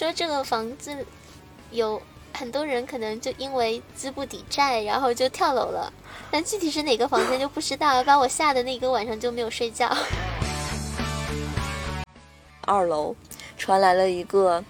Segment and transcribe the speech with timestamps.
[0.00, 0.96] 说这个房子
[1.72, 2.00] 有
[2.32, 5.92] 很多人可能就因为资不抵债，然后就跳楼了。
[6.30, 9.94] 但具体是哪个房间就不知道，把我吓得那个晚上就没有睡觉。
[12.64, 13.14] 二楼
[13.58, 14.64] 传来了一个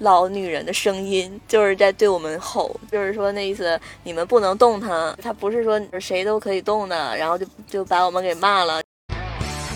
[0.00, 8.82] 老女人的声音，就是在对我们吼，就是说那意思，你们不能动她，她不是说谁都可以动的，然后就就把我们给骂了。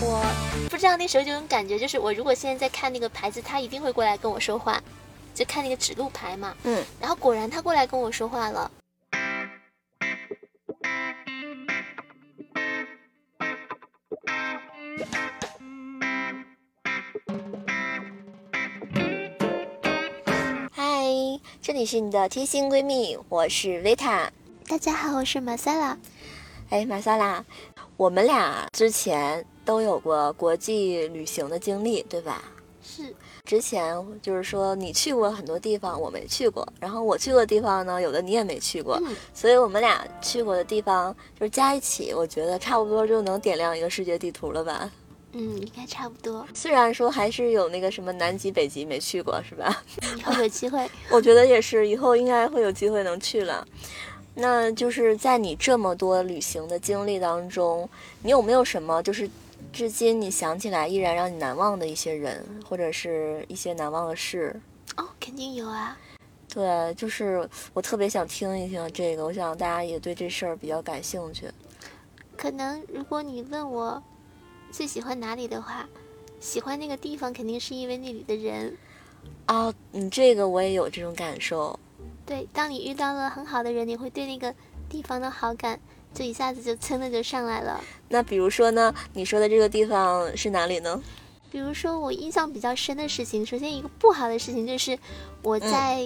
[0.01, 0.21] 我
[0.69, 4.81] 不知道那时候这种感觉，就是我如果现在在看那个牌子，他一定会过来跟我说话，
[5.39, 6.53] 就看那个指路牌嘛。
[6.65, 8.69] 嗯，然后果然他过来跟我说话了。
[20.73, 21.05] 嗨，
[21.61, 24.29] 这里是你的贴心闺蜜，我是维塔。
[24.67, 25.97] 大家好，我是马萨拉。
[26.69, 27.45] 哎，马萨拉，
[27.95, 32.43] 我们俩之前都有过国际旅行的经历，对吧？
[32.89, 33.13] 是。
[33.45, 36.67] 之前就是说你去过很多地方，我没去过。
[36.79, 38.99] 然后我去过的地方呢，有的你也没去过。
[39.05, 39.15] 嗯。
[39.33, 44.89] 所以我们俩去过的地方，就是加一起，我觉得差不多就能点亮一个世界地图了吧？
[45.33, 46.43] 嗯，应该差不多。
[46.55, 49.83] 虽然说还是有那个什么南极、北极没去过，是吧？
[50.17, 50.89] 以后有机会。
[51.11, 53.65] 我觉得也是，以后应该会有机会能去了。
[54.35, 57.87] 那就是在你这么多旅行的经历当中，
[58.23, 59.29] 你有没有什么就是
[59.71, 64.59] 至今你想起来依然让你难忘的一些人，或者是一些难忘的事？
[64.97, 65.97] 哦，肯定有啊。
[66.51, 71.47] 对，就是我特别想听一听这个，我想大家也对这事儿比较感兴趣。
[72.35, 74.01] 可能如果你问我
[74.71, 75.87] 最喜欢哪里的话，
[76.39, 78.75] 喜欢那个地方肯定是因为那里的人。
[79.47, 81.79] 哦，你这个我也有这种感受。
[82.25, 84.53] 对，当你遇到了很好的人，你会对那个
[84.87, 85.79] 地方的好感
[86.13, 87.81] 就一下子就蹭的就上来了。
[88.09, 91.01] 那比如说呢，你说的这个地方是哪里呢？
[91.51, 94.97] 比如说我印象比较深的事情，首先一个不好的事情就是
[95.41, 95.99] 我在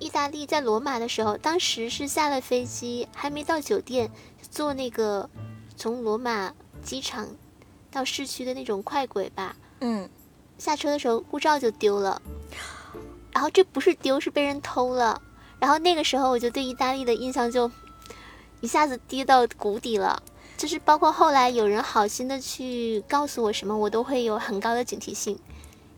[0.00, 4.10] 意大利在罗马的时候，当时是下了飞机还没到酒店，
[4.50, 5.28] 坐那个
[5.76, 6.52] 从罗马
[6.82, 7.28] 机场
[7.90, 9.54] 到市区的那种快轨吧。
[9.80, 10.08] 嗯，
[10.58, 12.20] 下车的时候护照就丢了。
[13.32, 15.22] 然后这不是丢，是被人偷了。
[15.60, 17.70] 然后那个时候我就对意大利的印象就
[18.60, 20.22] 一下子跌到谷底了。
[20.56, 25.38] 就是包括后来有人好心的去告诉我什么，我都会有很高的警惕性。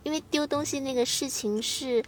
[0.03, 2.03] 因为丢东西那个事情是，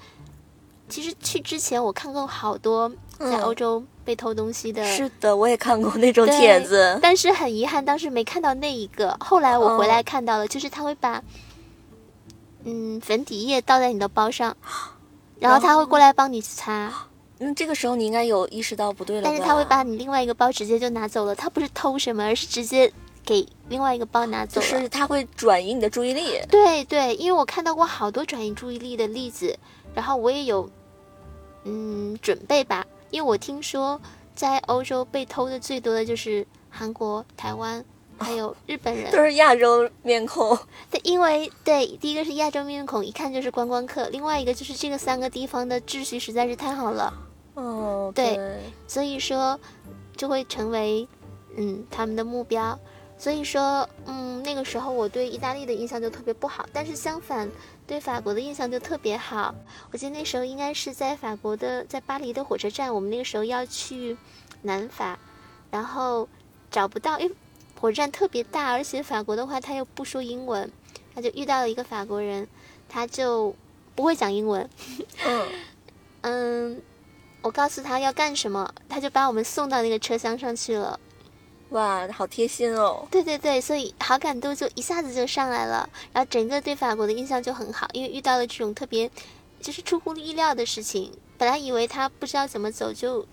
[0.89, 4.85] 其实去之前我看过好多在欧洲被偷东西的。
[4.85, 6.99] 是的，我也看过那种帖子。
[7.03, 9.17] 但是很遗憾，当时没看到那一个。
[9.21, 11.23] 后来我回来看到了，就是他会把
[12.65, 14.57] 嗯粉底液倒在你的包上。
[15.39, 16.93] 然后他会过来帮你擦，
[17.45, 19.23] 嗯，这个时候你应该有意识到不对了。
[19.25, 22.93] 但是他会把你另外一个包直接就拿走了，他不是偷什么，而是直接
[23.25, 24.67] 给另外一个包拿走了。
[24.67, 26.41] 就是他会转移你的注意力。
[26.49, 29.59] 对对，因为我看到过好多转移注意力的例子，
[29.93, 30.71] 然后我也有，
[31.65, 34.01] 嗯，准备吧，因为我听说
[34.37, 37.85] 在欧洲被偷的最多的就是韩国、台湾。
[38.19, 40.57] 还有日本人 都是亚洲面孔，
[40.89, 47.13] 对，因为对，第一个是亚洲面孔，一看就是观光客；，另外一个就是这个三个地方的秩序实在是太好了，
[47.55, 49.59] 哦，对，所以说
[50.17, 51.07] 就会成为
[51.57, 52.79] 嗯他们的目标。
[53.19, 57.49] 所以说，嗯，那个时候我对意大利的印象就特别不好，但是相反
[57.87, 59.55] 对法国的印象就特别好。
[59.93, 64.17] 我记得那时候应该是在法国的，在巴黎的火车站，我们那个时候要去
[64.63, 65.19] 南法，
[65.71, 66.29] 然后
[66.71, 67.35] 找不到，因为。
[67.81, 70.71] 火车站特别大，而且法国的话他又不说英文，
[71.17, 72.47] 他就遇到了一个法国人，
[72.89, 73.57] 他就
[73.97, 74.71] 不会讲英文。
[75.27, 75.49] 嗯
[76.23, 76.83] 嗯，
[77.43, 80.99] 我告诉他要干什么，他就把我们送到那个车厢上去了。
[81.71, 83.07] 哇，好贴心哦！
[83.11, 89.11] 对对对，所以好感度就一下子就上来了，然后整个对法国的印象就很好，因为遇到了这种特别
[89.61, 91.13] 就是出乎意料的事情。
[91.37, 93.27] 本来以为他不知道怎么走，就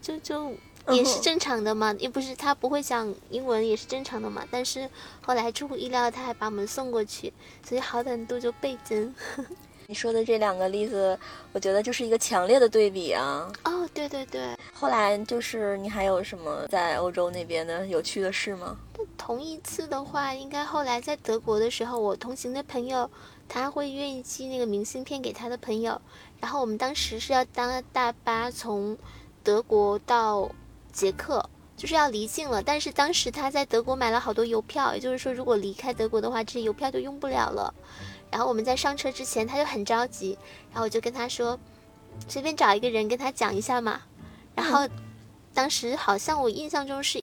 [0.00, 0.54] 就就。
[0.88, 4.42] 也是正常的嘛，又不是他不会讲英文，也是正常的嘛。
[4.50, 4.88] 但是
[5.20, 7.32] 后来出乎意料，他还把我们送过去，
[7.64, 9.14] 所以好感度就倍增。
[9.90, 11.18] 你说的这两个例子，
[11.52, 13.50] 我觉得就是一个强烈的对比啊。
[13.64, 14.56] 哦，对对对。
[14.72, 18.76] 后来就是你还有什么在欧洲那边的有趣的事吗？
[19.18, 23.10] 同一次的话，应该后来在德国的时候，我同行的朋友
[23.48, 26.00] 他会愿意寄那个明信片给他的朋友，
[26.38, 28.96] 然后我们当时是要搭大巴从
[29.42, 30.48] 德国到。
[30.92, 37.72] 捷克就是要离境了，但是当时他在德国买了好多邮票，也就是说，如果离开德国的话，这些邮票就用不了了。
[38.30, 40.38] 然后我们在上车之前，他就很着急，
[40.70, 41.58] 然后我就跟他说，
[42.28, 44.00] 随便找一个人跟他讲一下嘛。
[44.54, 44.88] 然后
[45.52, 47.20] 当时好像我印象中是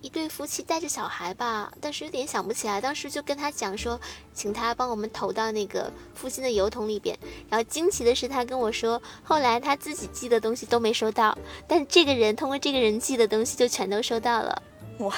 [0.00, 2.80] 一对夫妻带着小孩吧，但是有点想不起来。
[2.80, 4.00] 当时就跟他讲说，
[4.32, 7.18] 请他帮我们投到那个附近的邮筒里边。
[7.48, 11.36] 然后惊奇的是，他跟我说，后来他自己寄的东西都没收到，
[11.68, 14.62] 但这个人通过这个人寄的东西就全都收到了。
[14.98, 15.12] 哇，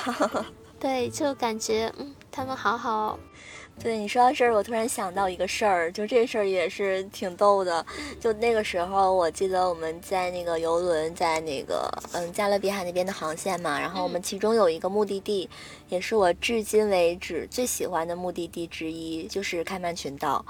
[0.80, 3.18] 对，就感觉嗯，他们好好。
[3.82, 7.84] 对你说到这儿，我突然想到一个事儿，就这事儿也是挺逗的。
[8.20, 15.50] 就那个时候，我记得我们在那个游轮，在那个嗯加勒比海那边的航线嘛，然后我们其中有一个目的地，
[15.88, 20.44] 也是我至今为止最喜欢的目的地之一，就是开曼群岛。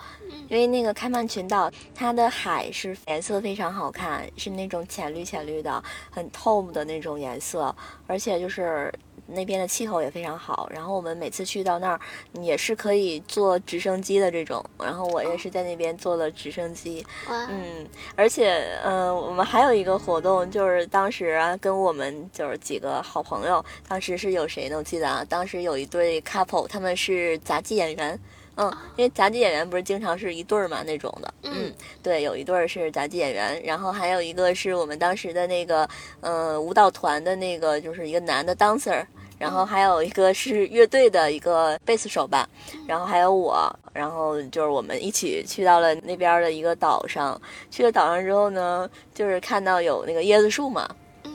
[0.50, 7.74] 因为那个开曼群岛，它的海是颜色非常好看，是那种浅绿浅绿的，很透的那种颜色，
[8.06, 8.92] 而且就是。
[9.26, 12.00] 那边的气候也非常好，然后我们每次去到那儿
[12.40, 17.86] 也是可以坐直升机的这种，然后我也是在那边坐了直升机，嗯，
[18.16, 24.76] 而且嗯，我们还有一个活动，就是当时啊，跟我们就是几个好朋友，当时是有谁呢？
[24.76, 28.18] 我记得啊，当时有一对 couple，他们是杂技演员，
[28.56, 31.72] 嗯，因为杂技演员不是经常是一对儿嘛那种的，嗯，
[32.02, 35.88] 对，有一对儿是杂技演员，然后还有一个是我们当时的那个
[36.20, 39.04] 呃舞蹈团的那个就是一个男的 dancer。
[39.38, 42.48] 然后还有一个是乐队的一个贝斯手吧，
[42.86, 47.40] 然后还有我，然后就是我们一起去到了那边的一个岛上。
[47.68, 50.88] 去了岛上之后呢，就是看到有那个椰子树嘛，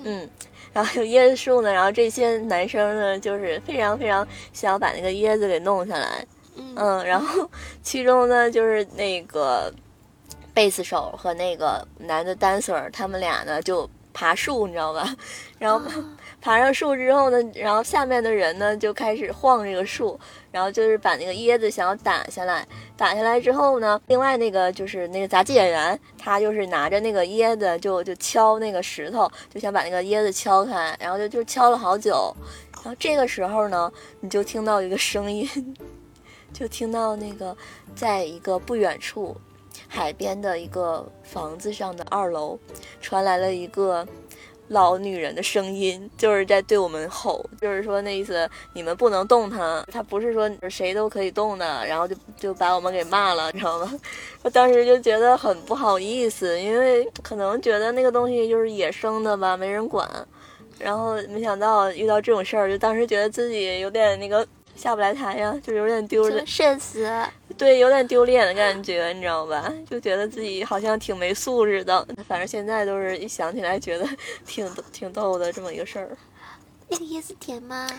[0.05, 0.25] 嗯，
[0.71, 6.25] 然后有椰子树呢，然后这些男生呢，就是非常非常想要把那个椰子给弄下来，
[6.77, 7.49] 嗯，然后
[7.83, 9.73] 其中呢，就是那个
[10.53, 15.15] 贝斯手和那个男的 dancer，他们俩呢就爬树，你知道吧？
[15.59, 15.81] 然后。
[16.39, 20.17] 爬上树之后呢，然后下面的人呢就开始晃这个树，
[20.51, 22.65] 然后就是把那个椰子想要打下来。
[22.95, 32.33] 打下来之后呢，另外那个就是那个杂技演员，他就是拿着那个椰子就就敲那个石头，就想把那个椰子敲开，然后就就敲了好久。
[32.75, 33.91] 然后这个时候呢，
[34.21, 35.49] 你就听到一个声音，
[36.53, 37.55] 就听到那个
[37.95, 39.35] 在一个不远处
[39.87, 42.59] 海边的一个房子上的二楼
[43.01, 44.07] 传来了一个。
[44.69, 53.97] 老女人的声音就是在对我们吼，就是说那意思，你们不能动它，它不是说谁都可以动的，然后就就把我们给骂了，你知道吗？
[54.43, 60.05] 我当时就觉得很不好意思，因为可能觉得那个东西就是野生的吧，没人管，
[60.77, 64.45] 然后没想到遇到这种事儿，就当时觉得自己有点那个。
[64.77, 67.09] 下不来台呀，就有点丢脸，社死，
[67.57, 69.73] 对，有点丢脸的感觉，你知道吧？
[69.89, 72.07] 就觉得自己好像挺没素质的。
[72.27, 74.07] 反正现在都是一想起来觉得
[74.45, 76.15] 挺挺逗的这么一个事儿。
[76.87, 77.89] 那个椰子甜吗？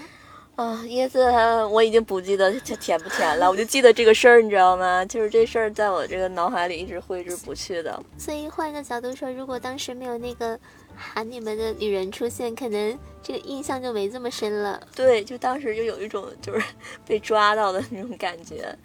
[0.54, 1.22] 啊，椰子
[1.66, 5.04] 我已经不记得它甜不甜了，我就记得这个事儿，你知道吗？
[5.04, 8.00] 就是这事儿在我这个脑海里一直挥之不去的。
[8.16, 10.58] 所以换个角度说，如果当时没有那个。
[10.98, 14.80] 喊你们的女人出现，可能这个印象就没这么深了。
[14.94, 16.66] 对，就当时就有一种就是
[17.06, 18.76] 被抓到的那种感觉。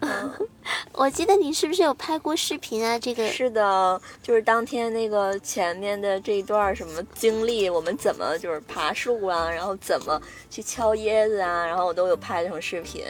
[0.00, 0.30] 嗯，
[0.92, 2.98] 我记得你是不是有拍过视频啊？
[2.98, 10.20] 这个是的，就是当天那个前面的这一段什么经历，我们怎么就是爬树啊，然后怎么
[10.50, 13.04] 去敲椰子啊，然后我都有拍成视频。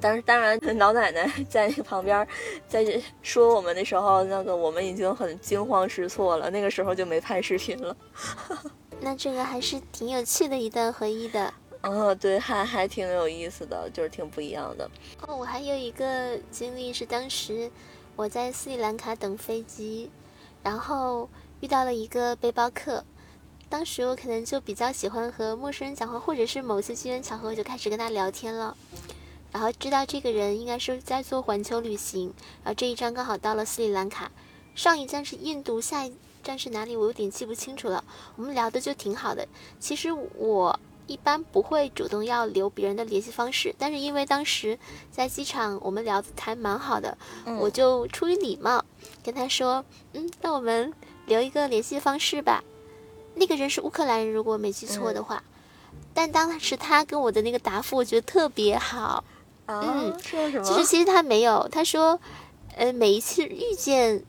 [0.00, 2.26] 但是当然，老奶奶在那旁边，
[2.68, 6.48] 在说我们的时候，那个我们已经很惊慌失措了。
[6.50, 7.96] 那个时候就没拍视频了。
[9.00, 11.52] 那这个还是挺有趣的一段回忆的。
[11.82, 14.90] 哦，对，还还挺有意思的，就是挺不一样的。
[15.26, 17.70] 哦，我还有一个经历是，当时
[18.16, 20.10] 我在斯里兰卡等飞机，
[20.62, 21.28] 然后
[21.60, 23.04] 遇到了一个背包客。
[23.68, 28.76] 当时我可能就比较喜欢和陌生人讲话，或者是某些机缘巧合，我就开始跟他聊天了。
[29.52, 34.30] 然后知道这个人应该是在做环球旅行，然后这一站刚好到了斯里兰卡，
[34.74, 36.12] 上一站是印度，下一
[36.42, 36.96] 站是哪里？
[36.96, 38.04] 我有点记不清楚了。
[38.36, 39.48] 我们聊的就挺好的。
[39.80, 44.78] 其实我一般不会主动要留别人的联系方式，但是因为当时
[45.10, 47.16] 在机场我们聊的还蛮好的，
[47.58, 48.84] 我就出于礼貌
[49.24, 50.92] 跟他说：“嗯，那我们
[51.26, 52.62] 留一个联系方式吧。”
[53.34, 55.42] 那个人是乌克兰人，如果没记错的话。
[56.12, 59.24] 但当时他跟我的那个答复，我觉得特别好。
[59.68, 60.64] 嗯，说什么？
[60.64, 62.18] 就是其实他没有，他说，
[62.76, 64.22] 呃，每一次遇见，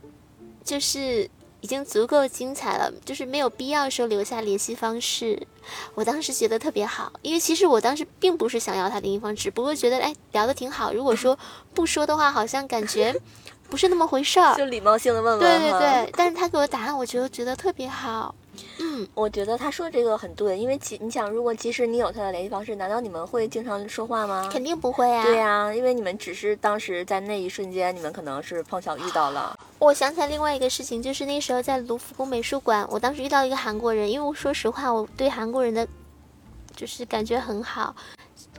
[0.64, 1.30] 就是
[1.62, 5.48] 已经足够精彩了，就是没有必要说留下联系方式。
[5.96, 10.92] 我当时觉得特别好，因为其实我当时并不是想要他联系方式，不过觉得哎聊得挺好。
[10.92, 11.38] 如果说
[11.74, 13.16] 不说的话，好像感觉
[13.70, 15.40] 不是那么回事儿，就礼貌性的问问。
[15.40, 18.34] 对对对， 但是他给我答案，我觉得觉得特别好。
[18.80, 24.50] 嗯，我觉得他说这个很对，因为其你想，如果即使你有他的联系方式，难道你们会经常说话吗？
[24.52, 25.24] 肯定不会啊。
[25.24, 29.58] 对呀，因为你们只是当时在那一瞬间，你们可能是碰巧遇到了。
[29.80, 35.88] 我想起来另外一个事情，就是那时候在卢浮宫美术馆，我当时遇到一个韩国人，因为我说实话，我对韩国人的
[36.76, 37.96] 就是感觉很好。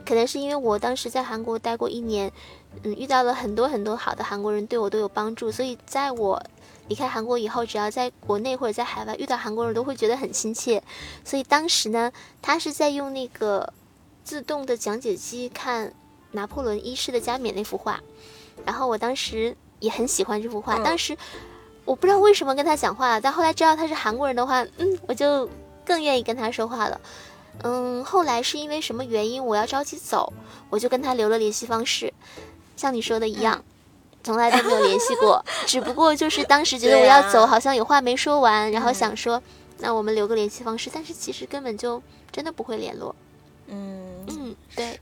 [0.05, 2.31] 可能是因为我当时在韩国待过一年，
[2.83, 6.41] 嗯，遇到了很多很多好的韩国人，对我都有帮助，所以在我
[6.91, 10.83] 离开韩国以后，只要在国内或者在海外遇到韩国人，都会觉得很亲切。
[11.23, 13.71] 所以当时呢，他是在用那个
[14.25, 15.93] 自动的讲解机看
[16.31, 18.01] 拿破仑一世的加冕那幅画，
[18.65, 20.77] 然后我当时也很喜欢这幅画。
[20.79, 21.17] 当时
[21.85, 25.47] 我不知道为什么跟他讲话，但后来知道他是韩国人的话，嗯，我就
[25.85, 26.99] 更愿意跟他说话了。
[27.63, 30.33] 嗯，后来是因为什么原因我要着急走，
[30.69, 32.13] 我就跟他留了联系方式，
[32.75, 33.63] 像你说的一样，
[34.23, 39.41] 从来都没有联系过， 只不过就是当时觉得我要走，好像有话没说完，然后想说，
[39.79, 42.01] 那我们留个联系方式，但是其实根本就
[42.31, 43.15] 真的不会联络。
[43.67, 44.99] 嗯嗯，对。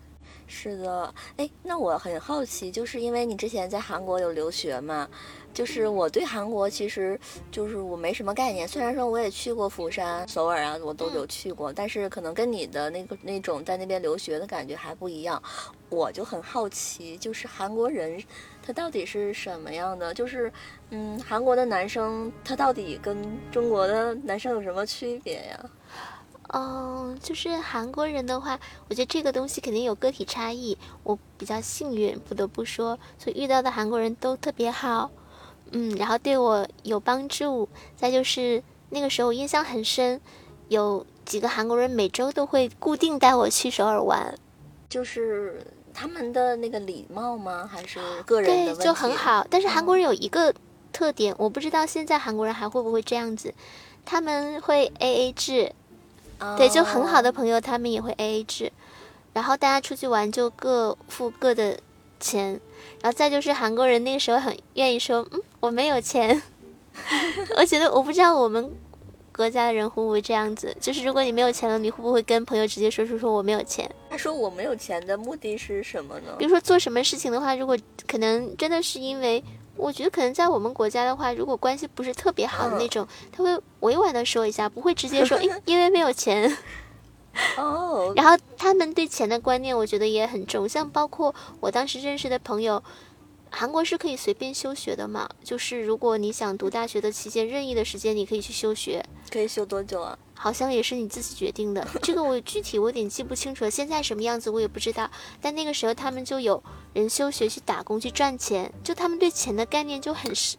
[0.51, 5.07] 是的，哎，那我很好奇，就是因为你之前在韩国有留学嘛，
[5.53, 7.19] 就是我对韩国其实
[7.51, 8.67] 就是我没什么概念。
[8.67, 15.41] 虽然说我也去过釜山、首尔啊，我都有去过，但是可能跟你的那个那种在那边留学的感觉还不一样。
[15.89, 18.21] 我就很好奇，就是韩国人
[18.61, 20.13] 他到底是什么样的？
[20.13, 20.51] 就是
[20.91, 23.17] 嗯，韩国的男生他到底跟
[23.51, 25.69] 中国的男生有什么区别呀？
[26.51, 30.75] 嗯，就是韩国人的话，我觉得这个东西肯定有个体差异。
[31.03, 35.11] 我比较幸运，不得不说，所以遇到的韩国人都特别好，
[35.71, 37.67] 嗯，然后对我有帮助。
[37.95, 40.19] 再就是那个时候我印象很深，
[40.67, 44.33] 有几个韩国人每周都会固定带我去首尔玩，
[44.89, 45.61] 就是
[45.93, 47.69] 他们的那个礼貌吗？
[47.71, 48.75] 还是个人？
[48.75, 49.45] 对，就很好。
[49.49, 50.53] 但是韩国人有一个
[50.91, 53.53] 特点，我不知道现在韩国人还会不会这样子，
[54.05, 55.73] 他们会 A A 制。
[56.57, 58.71] 对，就很好的朋友，他们也会 A A 制，
[59.33, 61.77] 然后大家出去玩就各付各的
[62.19, 62.59] 钱，
[63.01, 66.41] 然后再就是韩国人那个时候很愿意说，嗯，我没有钱。
[67.57, 68.69] 我觉得我不知道我们
[69.33, 73.89] 国家的人会不会这样子，就是如果你没有钱了，你会不会跟朋友直接说说说我没有钱？
[74.09, 76.35] 他说我没有钱的目的是什么呢？
[76.37, 79.43] 比如说做什么事情的话，如果可能真的是因为。
[79.75, 86.53] 我觉得可能在我们国家的话，如果关系不是特别好的那种，他会委婉的说一下，不会直接说， 哎，因为没有钱。
[87.57, 88.13] 哦。
[88.15, 90.67] 然后他们对钱的观念，我觉得也很重。
[90.67, 92.83] 像包括我当时认识的朋友，
[93.49, 95.29] 韩国是可以随便休学的嘛？
[95.43, 99.05] 就是如果你想读大学的期间，任意的时间你可以去休学。
[99.31, 100.17] 可以休多久啊？
[100.41, 103.69] 好像也是你自己决定的，这个我具体我有点记不清楚了。
[103.69, 110.55] 现在什么样子我也不知道，但那个时候他们就有人休学去打工去赚钱，就他们对钱的概念就很是，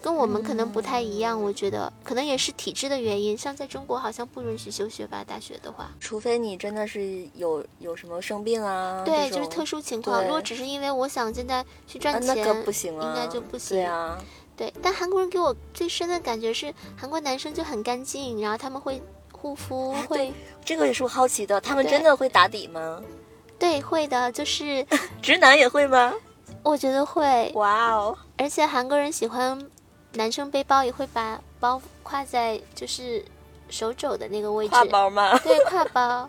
[0.00, 1.40] 跟我们可能不太一样。
[1.42, 10.22] 我觉得可能也是体制的原因，像在中国好像不允许休学吧，大学的话，除非你真的是有有什么生病啊，对，就是特殊情况。
[10.22, 13.76] 如果只是因为我想现在去赚钱，那不行啊，应该就不行。
[13.76, 14.18] 对啊。
[14.56, 19.00] 对，但韩国人给我最深的感觉是，韩国男生就很干净，然后他们会
[19.30, 20.32] 护肤，会
[20.64, 23.00] 这个也是我好奇的，他们真的会打底吗？
[23.56, 24.84] 对，会的，就是
[25.22, 26.12] 直男也会吗？
[26.64, 27.52] 我觉得会。
[27.54, 28.18] 哇哦！
[28.36, 29.56] 而且韩国人喜欢
[30.18, 33.24] 男生背包，也会把包挎在就是
[33.70, 34.74] 手肘的那个位置。
[34.74, 35.38] 挎包吗？
[35.40, 36.28] 对，挎包。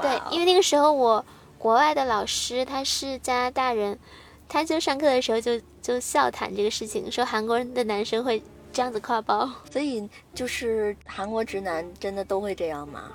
[0.00, 1.24] 对，因为那个时候我
[1.58, 3.98] 国外的老师他是加拿大人。
[4.46, 8.40] 他就上课的时候就就笑谈这个事情，说韩国人的男生会
[8.72, 13.10] 这样子挎包，所以就是韩国直男真的都会这样吗？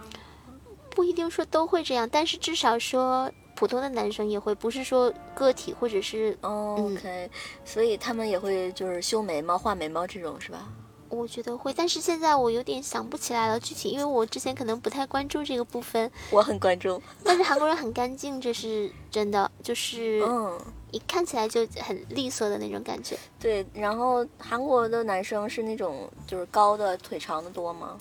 [0.89, 7.29] 不一定说都会这样，但是至少说普通的男生也会，不是说个体或者是 OK，
[7.65, 10.69] 所以他们也会就是修眉毛、画眉毛这种是吧？
[11.09, 16.09] 我觉得会，但是现在我有点想不起来了具体，因为我之前可能不太关注这个部分。
[16.31, 20.57] 我很关注，但是韩国人很干净，这是真的，就是嗯。
[20.91, 23.15] 一看起来就很利索的那种感觉。
[23.39, 27.95] 对，然后韩国的男生是那种就是高的腿长的多吗？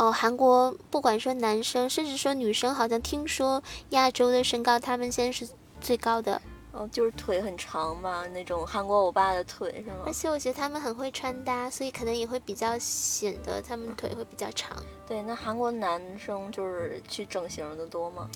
[0.00, 5.46] 哦，韩国不管说男生，甚至说女生，好像听说亚洲的身高他们现在是
[5.78, 6.40] 最高的。
[6.72, 10.04] 哦，就是腿很长嘛，那种韩国欧巴的腿是吗？
[10.06, 14.74] 而且我觉得他们很会穿搭，所以可能也会比较显得他们腿会比较长。
[15.06, 18.26] 对，那韩国男生就是去整形的多吗？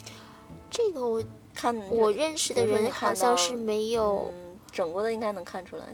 [0.70, 1.22] 这个我。
[1.56, 4.34] 看我认识的人好像是没有
[4.72, 5.84] 整过的，应该能看出来。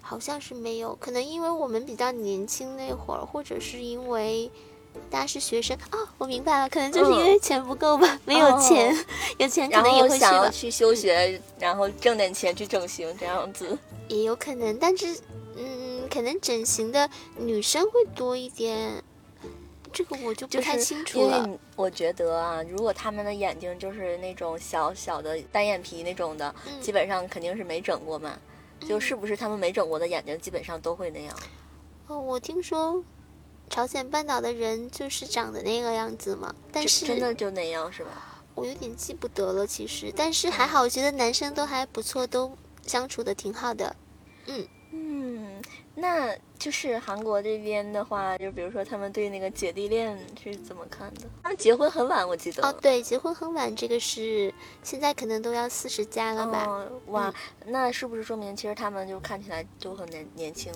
[0.00, 4.50] 好像是没有，可能因为我们比较年轻那会儿，或者是因为
[5.10, 5.98] 大家是学生哦。
[6.18, 8.96] 我明白了，可能就是因为钱不够吧，没有钱，
[9.38, 13.76] 有钱可能也会去想要去休学，然后挣点钱去整形这样子。
[14.08, 15.18] 也有可能，但是
[15.56, 19.02] 嗯，可能整形的女生会多一点。
[19.92, 21.38] 这个我就不太清楚了。
[21.38, 28.38] 因为我觉得啊，如果他们的眼睛就是那种小小的单眼皮那种的，基本上肯定是没整过嘛。
[28.86, 31.34] 就是不是他们没整过的眼睛，基本上都会那样。
[32.08, 33.02] 哦，我听说
[33.68, 38.42] 朝鲜半岛的人就是长得那个样子嘛，但是真的就那样是吧？
[38.54, 42.56] 我有点记不得了，其实，但是还好，我觉得男生都还不错，都
[42.86, 43.94] 相处的挺好的。
[44.46, 45.62] 嗯嗯，
[45.96, 51.22] 那就是韩国这边的话，就比如说他们对那个姐弟恋是怎么看的？
[51.42, 52.66] 他们结婚很晚，我记得。
[52.66, 56.64] 哦，对，结婚很晚，这个是现在可能都要四十加了吧？
[56.66, 57.34] 哦、哇，
[57.66, 60.72] 那是不是说明其实他们就看起来都很年年轻？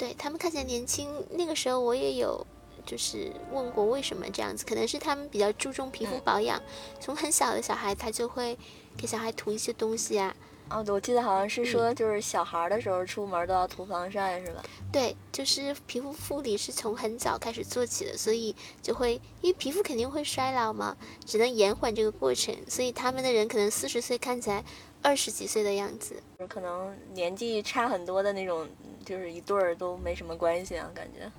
[0.00, 2.46] 对他们看起来年轻，那个时候我也有。
[2.86, 6.60] 就是问过为什么这样子，可能是他们比较注重皮肤保养，
[6.98, 8.58] 从很小的小孩他就会
[8.96, 10.34] 给小孩涂一些东西啊。
[10.70, 14.62] 哦，我记得好像是说，就是小孩的时候出门都要涂防晒，是吧？
[14.90, 24.64] 对，就是皮肤护理是从很早开始做起的，所以就会因为皮肤肯定会衰老嘛，只能延缓这个过程，所以他们的人可能四十岁看起来
[25.02, 28.66] 二十几岁的样子，可能年纪差很多的那种，
[29.04, 31.30] 就是一对儿都没什么关系啊，感觉。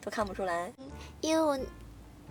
[0.00, 0.72] 都看不出来，
[1.20, 1.58] 因为我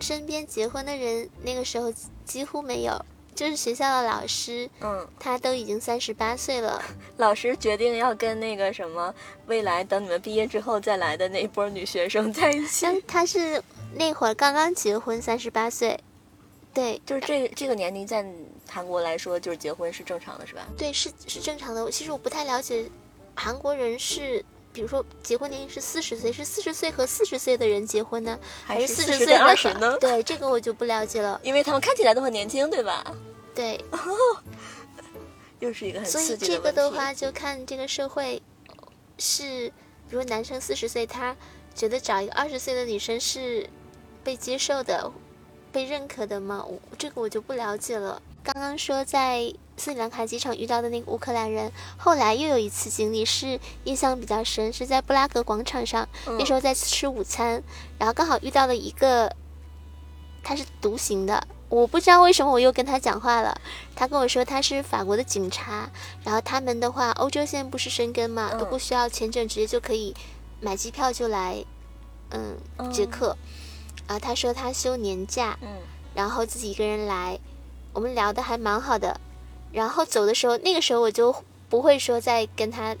[0.00, 1.92] 身边结婚的人那个时候
[2.24, 6.82] 几乎没有，就是学校的老师，嗯，他都已经三十八岁了。
[7.18, 9.14] 老师决定要跟那个什么，
[9.46, 12.86] 未来等你们毕业之后再来的那一波女学生在一起。
[13.06, 13.62] 他是
[13.94, 16.00] 那会儿刚刚结婚，三十八岁，
[16.76, 18.24] 对，就是这这个年龄在
[18.68, 20.66] 韩国来说，就是结婚是正常的，是吧？
[20.76, 21.90] 对，是是正常的。
[21.90, 22.88] 其实我不太了解
[23.34, 24.44] 韩国人是。
[24.72, 29.96] 比如说，结婚年龄是四十岁，是四十岁和四十岁的人结婚呢，还是四十岁二十呢？
[29.98, 33.02] 对，这个我就不了解了，因为他们看起来都很年轻，对吧？
[33.54, 33.82] 对，
[35.60, 38.42] 又是一个很所以这个的话，就看这个社会
[39.16, 39.72] 是，
[40.10, 41.34] 比如男生四十岁，他
[41.74, 43.66] 觉得找一个二十岁的女生是
[44.22, 45.10] 被接受的、
[45.76, 46.64] 被认可的吗？
[46.66, 48.22] 我这个我就不了解了。
[48.42, 49.52] 刚刚说在。
[49.78, 57.62] 斯里兰卡机场遇到的那个乌克兰人，后来又有一次经历是印象比较深，是在布拉格广场上，那时候在吃午餐，
[57.98, 59.30] 然后刚好遇到了一个，
[60.42, 63.54] 他是独行的，我不知道为什么我又跟他讲话了，
[63.94, 65.90] 他跟我说他是法国的警察，
[66.24, 70.14] 然后他们的话，欧洲现在不是申根嘛，都不需要签证，直接就可以
[70.58, 71.62] 买机票就来，
[72.30, 72.56] 嗯，
[72.90, 73.36] 捷克，
[74.06, 75.68] 啊，他说他休年假，嗯，
[76.14, 77.38] 然后自己一个人来，
[77.92, 79.20] 我们聊的还蛮好的。
[79.72, 81.34] 然后走的时候，那个时候我就
[81.68, 82.96] 不会说再跟他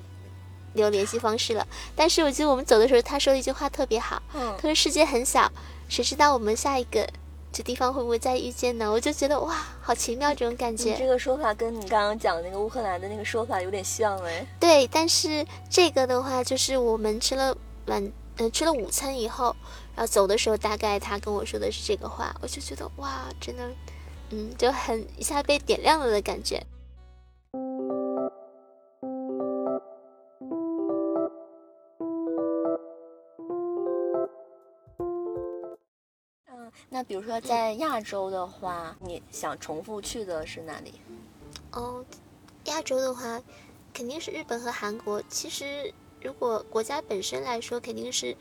[0.74, 1.66] 留联系方式了。
[1.94, 5.50] 但是我记得我们走的时候，他说的一句话特别好，他说世界很小，
[5.88, 7.08] 谁知道我们下一个
[7.52, 8.90] 这地方会不会再遇见呢？
[8.90, 10.94] 我就觉得哇，好奇妙这种感觉。
[10.98, 14.46] 这个说法跟你刚刚讲那个乌克兰的那个说法有点像哎。
[14.60, 19.56] 对，但是这个的话就是我们吃了晚嗯吃了午餐以后，
[19.96, 23.66] 然后走的时候，大概他跟我说的是这个话，我就觉得哇，真的。
[24.30, 26.62] 嗯，就很一下被点亮了的感觉。
[36.48, 41.00] 嗯，那比如说在亚洲的话，你想重复去的是哪里？
[41.72, 42.04] 哦，
[42.64, 43.40] 亚洲的话，
[43.94, 45.22] 肯定是日本和韩国。
[45.28, 48.36] 其实，如果国家本身来说，肯定是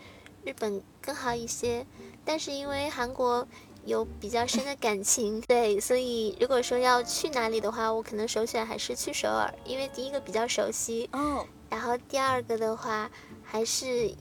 [0.46, 1.86] 日本更好一些。
[2.24, 3.46] 但是因为韩国。
[3.86, 13.12] 有比较深的感情， 对，所以如果说要去哪里的话，我可能首选还是去首尔，因为第一个比较熟悉，哦，然后第二个的话
[13.44, 14.16] 还是，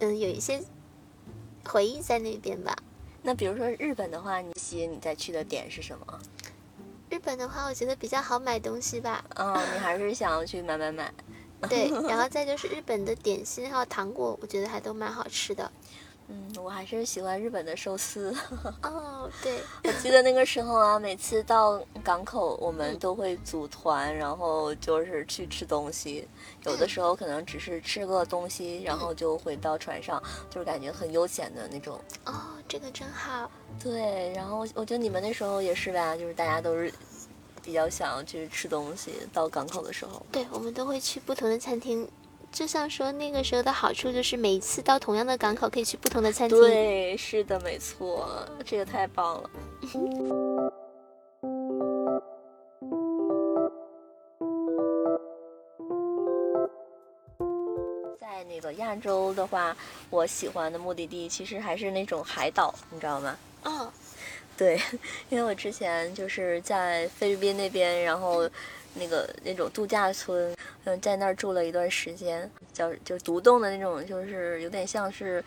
[0.00, 0.60] 嗯，有一些
[1.64, 2.76] 回忆在那边吧。
[3.22, 6.18] 那比如说日本的话，你吸引你再去的点是什么？
[7.08, 9.24] 日本的话，我觉得比较好买东西吧。
[9.36, 11.14] 哦，你还是想要去买买买。
[11.68, 15.70] 对，然后再就是日本的点心还有糖果，我觉得还都蛮好吃的。
[16.28, 18.36] 嗯，我还是喜欢日本的寿司。
[18.82, 26.26] 哦，对，我记得那个时候啊，每次到港口，我们都会组团，然后就是去吃东西。
[26.64, 31.96] 有的时候可能只是吃个东西，然后就回到船上，就是感觉很悠闲的那种。
[32.24, 32.32] 哦，
[32.66, 33.48] 这个真好。
[33.80, 36.92] 对，然后我觉得你们那时候也是吧，就是大家都是
[37.66, 40.24] 比较想要去吃东西，到港口的时候。
[40.30, 42.08] 对，我们都会去不同的餐厅。
[42.52, 46.56] 就像说那个时候的好处就是每一次到同样的港口可以去不同的餐厅。
[46.58, 48.26] 对，是的，没错，
[48.64, 49.50] 这个太棒了。
[58.20, 59.76] 在那个亚洲的话，
[60.08, 63.36] 我喜欢的目的地其实还是那种海岛，你知道吗？
[63.64, 63.90] 嗯，
[64.56, 64.80] 对，
[65.28, 68.48] 因为我之前就是在菲律宾那边，然后。
[68.98, 75.44] 那个那种度假村，嗯，在那儿住了一段时间，叫就独栋的那种，就是有点像是，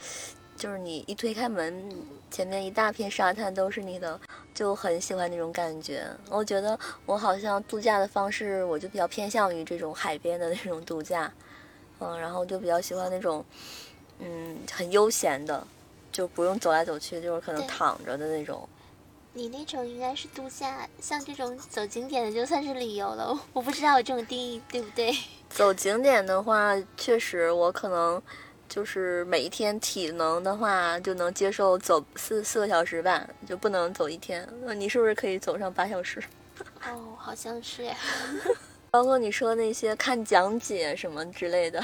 [0.55, 1.91] 就是你一推开门，
[2.29, 4.21] 前面一大片沙滩都是你的，
[4.53, 6.05] 就很喜欢那种感觉。
[6.29, 11.33] 我觉得我好像度假的方式，我就比较偏向于这种海边的那种度假，
[11.97, 13.43] 嗯，然后就比较喜欢那种，
[14.19, 15.65] 嗯，很悠闲的，
[16.11, 18.69] 就不用走来走去，就是可能躺着的那种。
[19.33, 23.39] 你那种应该是度假，像这种走景点的就算是旅游了。
[23.53, 25.15] 我不知道我这种定义对不对？
[25.49, 28.21] 走景点的话，确实我可能
[28.67, 34.47] 就是每一天体能的话就能接受走四四个小时吧，就不能走一天。
[34.63, 36.21] 那你是不是可以走上八小时？
[36.85, 37.95] 哦，好像是耶。
[38.91, 41.83] 包括你说那些看讲解什么之类的，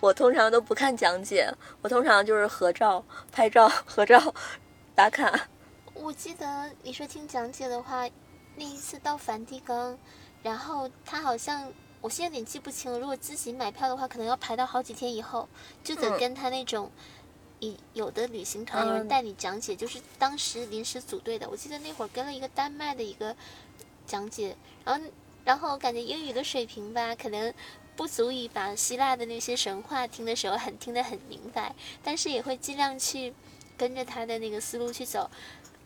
[0.00, 1.48] 我通常都不看讲解，
[1.80, 4.34] 我通常就是合照、拍照、合照、
[4.94, 5.32] 打卡。
[5.94, 8.08] 我记得你说听讲解的话，
[8.56, 9.96] 那一次到梵蒂冈，
[10.42, 12.98] 然后他好像我现在有点记不清了。
[12.98, 15.48] 如果自己买票的话，可能要排到好几天以后，
[15.82, 16.90] 就得嗯跟他那种。
[17.60, 21.48] 有有的旅行团有人嗯带你讲解，就是当时临时组队的。
[21.48, 23.34] 我记得那会儿跟了一个丹麦的一个
[24.04, 24.54] 讲解，
[24.84, 25.06] 然后
[25.44, 27.54] 然后我感觉英语的水平吧，可能
[27.96, 33.32] 不足以把希腊的那些神话听的时候很听得很明白，但是也会尽量去
[33.78, 35.30] 跟着他的那个思路去走，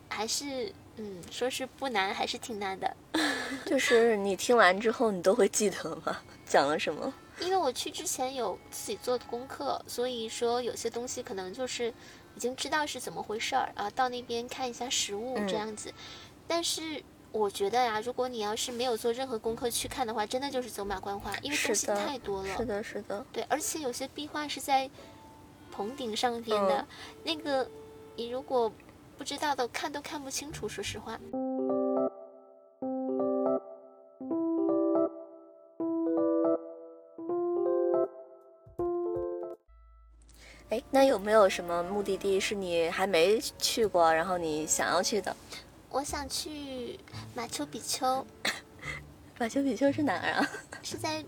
[0.09, 2.97] 还是嗯，说是不难，还是挺难的。
[3.67, 6.19] 就是你听完之后，你都会记得吗？
[6.47, 7.13] 讲了什么？
[7.41, 11.89] 因为我去之前有自己做的功课，所以说有些东西可能就是
[12.35, 15.93] 已经知道是怎么回事儿啊，到那边看一下实物嗯这样子。
[16.49, 22.57] 但是我觉得呀、如果你要是没有做任何功课去看的话，真的就是走马观花，因为东西太多了。
[22.57, 23.25] 是的，是的。
[23.33, 24.91] 对，而且有些壁画是在
[25.71, 26.87] 棚顶上边的，嗯
[27.23, 27.71] 那个
[28.17, 28.73] 你如果
[29.19, 31.19] 不知道的看都看不清楚，说实话。
[40.71, 45.35] 哎，那有没有什么目的地是你还没去过，然后你想要去的？
[45.91, 46.99] 我想去
[47.35, 48.25] 马丘比丘，
[49.39, 50.47] 马丘比丘是哪儿啊？
[50.83, 51.25] 是在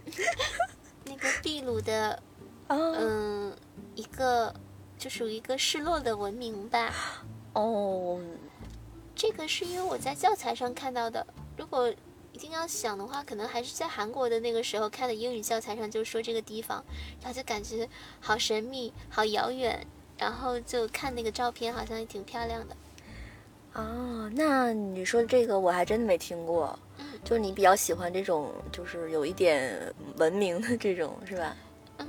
[1.05, 2.23] 那个秘鲁的
[2.69, 3.57] 哦嗯，
[3.95, 4.55] 一个
[4.99, 6.93] 就属于一个失落的文明吧。
[7.53, 8.21] 哦，
[9.15, 11.27] 这个是因为我在教材上看到的。
[11.57, 11.93] 如果
[12.33, 16.83] 一定要想的话，可能还是在韩国的那个时候看的英语教材上就说这个地方，
[17.21, 17.89] 然后就感觉
[18.21, 19.87] 好神秘、好遥远，
[20.17, 22.77] 然后就看那个照片，好像也挺漂亮的。
[23.75, 26.79] 哦，那你说这个我还真没听过。
[26.99, 31.55] 嗯就是你比较喜欢这种，就是有一点文明的这种，是吧？
[31.99, 32.07] 嗯，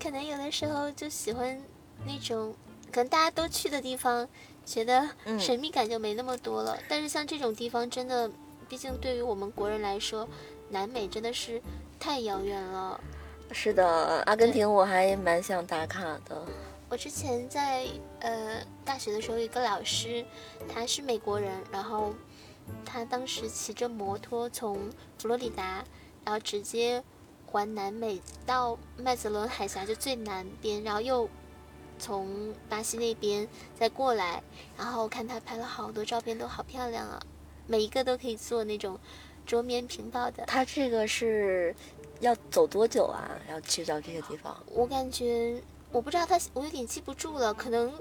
[0.00, 1.60] 可能有的时候就喜欢
[2.06, 2.54] 那种，
[2.92, 4.28] 可能大家都去的地方，
[4.68, 6.76] 觉得嗯神秘感就没那么多了。
[6.86, 8.30] 但是像这种地方，真的，
[8.68, 10.28] 毕竟对于我们国人来说，
[10.68, 11.60] 南美真的是
[11.98, 13.00] 太遥远了。
[13.50, 16.44] 是的，阿根廷我还蛮想打卡的。
[16.90, 17.86] 我之前在
[18.20, 20.24] 呃大学的时候，有一个老师，
[20.68, 22.12] 他是美国人，然后
[22.84, 24.76] 他当时骑着摩托从
[25.18, 25.82] 佛罗里达，
[26.24, 27.02] 然后直接
[27.46, 31.28] 环南美到麦哲伦海峡就最南边，然后又
[31.98, 34.42] 从巴西那边再过来，
[34.76, 37.20] 然后看他拍了好多照片，都好漂亮啊，
[37.66, 38.98] 每一个都可以做那种
[39.44, 40.44] 桌面屏保的。
[40.46, 41.74] 他这个是
[42.20, 43.30] 要走多久啊？
[43.50, 44.56] 要去到这个地方？
[44.72, 47.92] 我感觉我不知道他，我有点记不住了，可能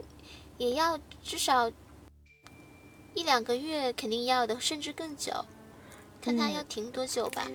[0.58, 1.72] 也要至少
[3.14, 5.32] 一两个月，肯定要的，甚至更久，
[6.22, 7.48] 看他嗯要停多久吧。
[7.48, 7.52] 哎，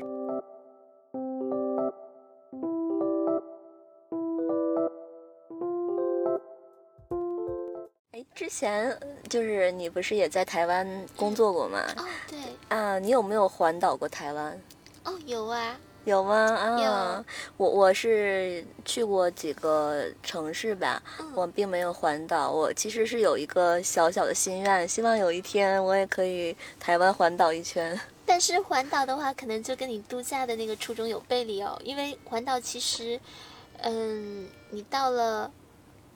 [8.35, 11.81] 之前呃就是你不是也在台湾工作过吗？
[11.97, 14.61] 哦，对，啊，你有没有环岛过台湾？
[15.05, 16.35] 哦，有啊，有吗？
[16.35, 17.25] 啊有，
[17.59, 22.51] 我我是去过几个城市吧，嗯我并没有环岛。
[22.51, 27.99] 我其实是有一个小小的心愿，希望有一天我也可以台湾环岛一圈。
[28.25, 33.21] 但是环岛的话，可能就跟你度假的那个初衷有背离哦，因为环岛其实，
[33.79, 35.51] 嗯，你到了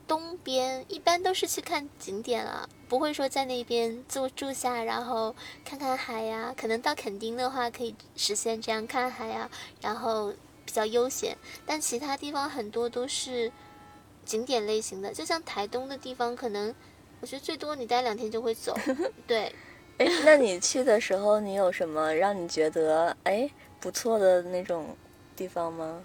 [0.07, 10.33] 东边，一般都是去看景点啊，不会说在那边住住下，然后看看海呀、可能到垦丁的话，可以实现这样看海呀、然后
[10.65, 11.37] 比较悠闲。
[11.65, 13.51] 但其他地方很多都是
[14.25, 16.75] 景点类型的，就像台东的地方，可能
[17.21, 18.77] 我觉得最多你待两天就会走。
[19.27, 19.53] 对，
[19.99, 24.97] 哎，那你去的时候，你有什么让你觉得哎不错的那种
[25.35, 26.03] 地方吗？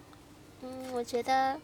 [0.63, 1.59] 嗯，我觉得，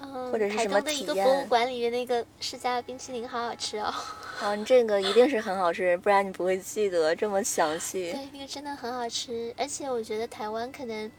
[0.00, 3.92] 嗯，或者是什么台东的一体个博物验馆里面那个世家冰淇淋好好吃哦。
[4.40, 8.12] 啊，你这个一定是很好吃，不然你不会记得这么详细。
[8.12, 11.10] 对，那个真的很好吃，而且我觉得台湾可能，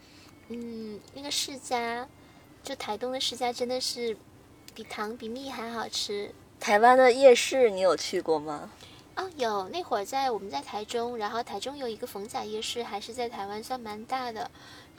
[0.48, 2.08] 嗯，那个世家，
[2.64, 4.16] 就台东的世家真的是
[4.74, 6.34] 比糖比蜜还好吃。
[6.60, 8.72] 台湾的夜市你有去过吗？
[9.16, 14.50] 哦，有那会儿在我们在台中，然后台中有一个逢甲夜市，还是在台湾算蛮大的，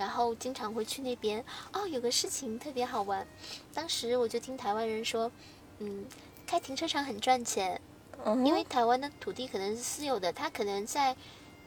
[0.00, 1.44] 然后经常会去那边。
[1.74, 3.26] 哦，有个事情特别好玩，
[3.74, 5.30] 当时我就听台湾人说，
[5.78, 6.06] 嗯，
[6.46, 7.78] 开停车场很赚钱，
[8.24, 11.14] 嗯，因为台湾的土地可能是私有的，它可能在，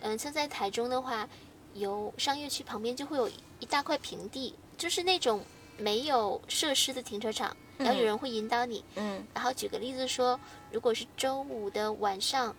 [0.01, 1.29] 嗯、像在台中的话，
[1.75, 5.45] 有商业区旁边就会有一大块平地，就是那种
[5.77, 8.83] 没有设施的停车场，然后有嗯人会引导你。
[8.95, 10.39] 嗯然后举个例子说，
[10.71, 12.55] 如果是周五的晚上、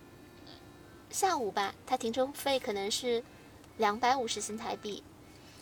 [1.09, 3.21] 下午吧，它停车费可能是
[3.75, 5.03] 两百五十新台币，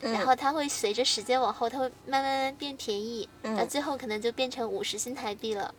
[0.03, 5.73] 嗯，然后它会随着时间往后，它会慢慢变便宜，嗯到最后可能就变成五十新台币了。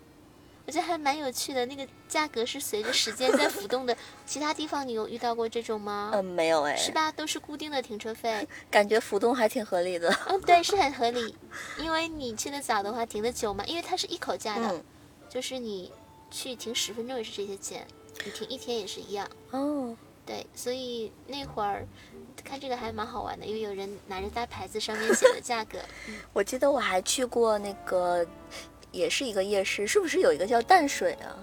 [0.66, 3.94] 我觉得还蛮有趣的，那个价格是随着时间在浮动的。
[4.24, 6.10] 其他地方你有遇到过这种吗？
[6.14, 7.12] 嗯没有哎，是吧？
[7.12, 8.48] 都是固定的停车费。
[8.70, 10.08] 感觉浮动还挺合理的。
[10.26, 11.36] 嗯，对，是很合理，
[11.78, 14.82] 因为你去的早的话，停的久嘛，因为它是一口价的，嗯
[15.28, 15.92] 就是你
[16.30, 17.86] 去停十分钟也是这些钱，
[18.24, 19.28] 你停一天也是一样。
[19.50, 19.94] 哦，
[20.26, 21.86] 对，所以那会儿
[22.42, 25.78] 看这个还蛮好玩的，因为有人拿着大牌子，上面写的价格。
[26.32, 28.26] 我记得我还去过那个，
[28.90, 31.36] 也是一个夜市，是不是有一个叫淡水啊？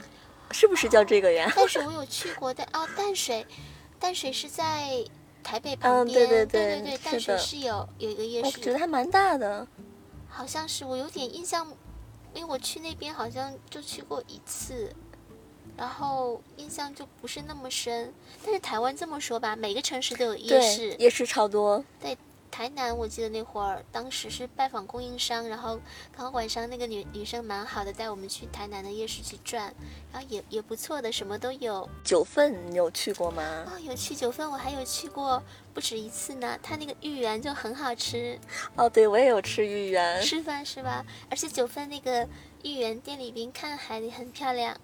[0.52, 1.52] 是不是叫这个呀？
[1.56, 3.46] 淡水我有去过，但哦，淡水，
[4.00, 5.04] 淡水是在
[5.44, 9.66] 台北嗯旁边，对对对对淡水是有有一个夜市我觉，得还蛮大的。
[10.28, 11.68] 好像是我有点印象，
[12.34, 14.94] 因为我去那边好像就去过一次，
[15.82, 18.14] 然后印象就不是那么深。
[18.46, 21.84] 但是台湾这么说吧，每个城市都有夜市，，夜市超多。
[22.52, 25.80] 台南，我记得那会儿，当时是拜访供应商，然后
[26.16, 29.74] 刚好晚上那个女女生蛮好的，带我们去台南的夜市去转，
[30.12, 31.90] 然后也也不错的，什么都有。
[32.04, 33.42] 九份你有去过吗？
[33.66, 35.42] 哦，有去九份，我还有去过
[35.74, 36.60] 不止一次呢。
[36.62, 38.38] 它那个芋圆就很好吃，
[38.76, 40.22] 哦，对，我也有吃芋圆。
[40.22, 40.64] 吃饭？
[40.64, 41.04] 是吧？
[41.32, 42.28] 而且九份那个
[42.64, 44.78] 芋圆店里边看海很漂亮。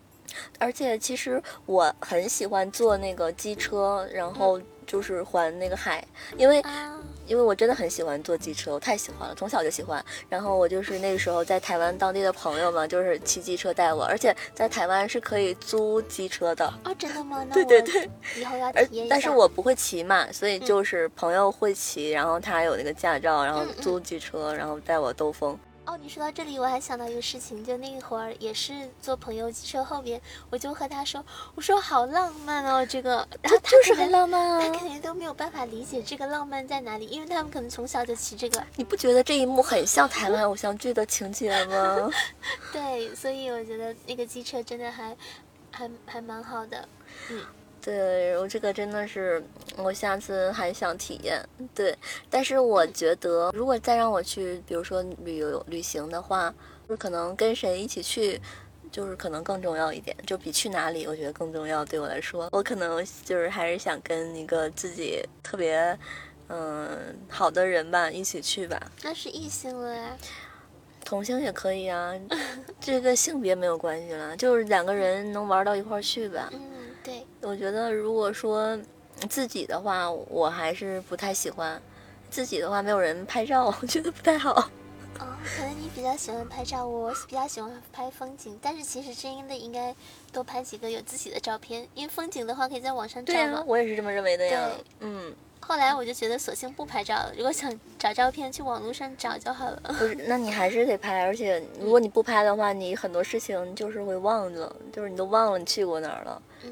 [0.60, 6.06] 而且其实我很喜欢坐那个机车，然后就是环那个海，
[6.38, 10.04] 因为啊，因为我真的很喜欢坐机车，我太喜欢了，从小就喜欢。
[10.30, 16.66] 然后我就是那个时候在台湾当地的朋友嘛，就是骑机车带我，而且在台湾是可以租机车的。
[16.84, 17.44] 哦，真的吗？
[17.50, 18.10] 那对对我对，
[18.42, 19.14] 以后要体验一下。
[19.14, 25.58] 但是我不会骑嘛，所以就是朋友会骑，然后他有那个驾照，然后租机车，然后带我兜风。
[25.98, 34.62] 哦，你说到这里，我还想到一个事情，就那会儿也是坐朋友机车后边，我就和他说，我说好浪漫哦，这个，然后他就是很浪漫啊！
[34.62, 42.12] 他肯定都没有办法理解这个浪漫在哪里，因为他们可能从小就骑这个，你不觉得这一幕很像台湾偶像剧的情节吗？
[42.72, 45.18] 对，所以我觉得那个机车真的还
[45.72, 46.88] 还还蛮好的。
[47.82, 49.42] 对，我这个真的是，
[49.78, 51.42] 我下次还想体验。
[51.74, 51.98] 对，
[52.30, 56.54] 但是我觉得，如果再让我去，比如说旅游旅行的话，
[56.88, 58.42] 就是可能跟谁一起去，
[58.92, 61.86] 就是可能更重要一点，就比去哪里，我觉得更重要。
[61.86, 65.98] 对我来说，我可能就是还是想跟一个自己特别，
[66.50, 68.92] 嗯，好的人吧，一起去吧。
[69.04, 70.18] 那是异性了呀，
[71.06, 72.14] 同性也可以啊，
[72.82, 76.50] 这个性别没有关系了，就是两个人能玩到一块儿去吧。
[76.52, 76.60] 嗯，
[77.08, 78.78] 对，我觉得如果说
[79.30, 81.82] 自己的话，我还是不太喜欢。
[82.30, 84.52] 自己的话，没有人拍照，我觉得不太好。
[84.52, 89.96] 哦，可能你比较喜欢拍照，我比较喜欢拍风景，但是其实真的应该
[90.34, 94.84] 多拍几个有自己的照片，因为风景的话可以在网上找对呀、我也是这么认为的呀对。
[95.00, 95.34] 嗯，
[95.68, 99.82] 后来我就觉得索性不拍照了，如果想找照片，去网络上找就好了。
[100.00, 106.72] 不是，那你还是得拍，而且如果你不拍的话，你很多事情就是会忘了，就是你都忘了你去过哪儿了，嗯，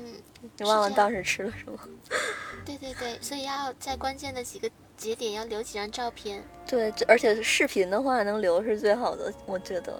[0.58, 1.78] 你忘了当时吃了什么。
[2.66, 6.42] 对对对，所以要在关键的几个节点要留几张照片。
[6.66, 9.94] 对，而且视频的话能留是最好的，我觉得。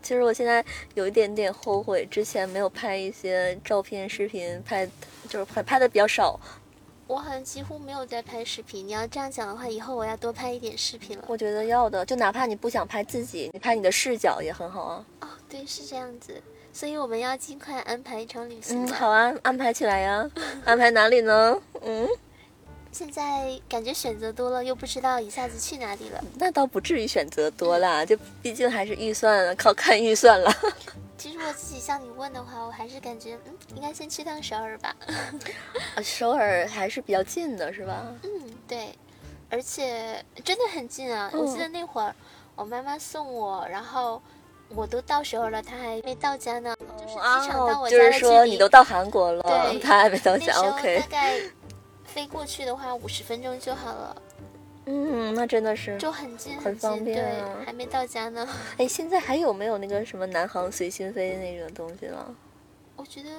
[0.00, 4.88] 其实我现在有一点点后悔，之前没有拍一些照片、视频，拍
[5.28, 6.40] 就是拍拍的比较少。
[7.08, 8.86] 我好像几乎没有在拍视频。
[8.86, 11.24] 你要这样讲的话，以后我要多拍一点视频了。
[11.26, 15.04] 我觉得要的，就哪怕你不想拍自己，你拍你的视角也很好啊。
[15.22, 16.40] 哦，对，是这样子。
[16.70, 20.30] 所以我们要尽快安排一场旅行嗯，好啊，安排起来呀。
[20.66, 21.58] 安排哪里呢？
[21.80, 22.06] 嗯，
[22.90, 26.22] 现在感觉选择多了，又不知道一下子去哪里了。
[26.36, 30.52] 那倒不至于选择多啦， 就毕竟还是预算靠看预算了。
[31.18, 34.94] 其实我自己向你问的话，我还是感觉，嗯，应该先去趟首尔吧。
[35.96, 38.04] 啊首尔还是比较近的，是吧？
[38.22, 38.30] 嗯，
[38.66, 38.96] 对，
[39.50, 41.30] 而且真的很近啊！
[41.34, 42.14] 我记得嗯那会儿
[42.54, 44.22] 我妈妈送我，然后
[44.68, 48.50] 我都到首尔了，她还没到家呢，就是机场到哦我，就是说家的距离。
[48.52, 51.06] 你都到韩国了对，他还没到家，OK 大。
[51.08, 51.40] 概
[52.18, 54.22] 飞过去的话，五十分钟就好了，
[54.86, 55.96] 嗯，那真的是。
[55.98, 56.74] 就很近很。
[56.74, 58.44] 方便对啊，还没到家呢。
[58.76, 62.34] 哎，现在还有没有那个什么南航随心飞那种东西了？
[62.96, 63.30] 我觉得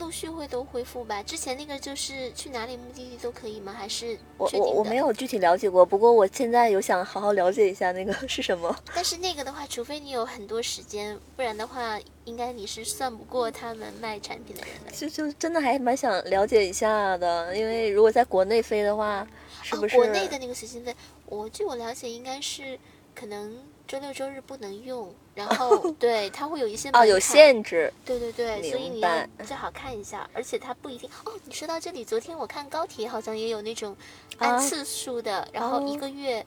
[0.00, 1.22] 陆续会都恢复吧。
[1.22, 3.72] 之前那个就是去哪里目的地都可以吗？
[3.72, 8.74] 还是我我我没有具体了解过，不过我现在有想好好了解一下那个是什么。
[8.94, 14.90] 但是那个的话，除非你有很多时间，不然的话，应该你是算不过他们卖产品的人的。
[14.90, 19.26] 就就真的还蛮想了解一下的，因为如果在国内飞的话，
[19.62, 20.94] 是不是、哦、国内的那个随心飞，
[21.26, 22.78] 我据我了解，应该是
[23.14, 27.92] 可能周六周日不能用，然后对它会有一些哦有限制。
[28.04, 31.32] 对对对，所以你要最好看一下，而且它不一定哦。
[31.44, 33.96] 你说到这里，昨天我看高铁好像也有那种
[34.38, 36.44] 啊按次数的，然后一哦个月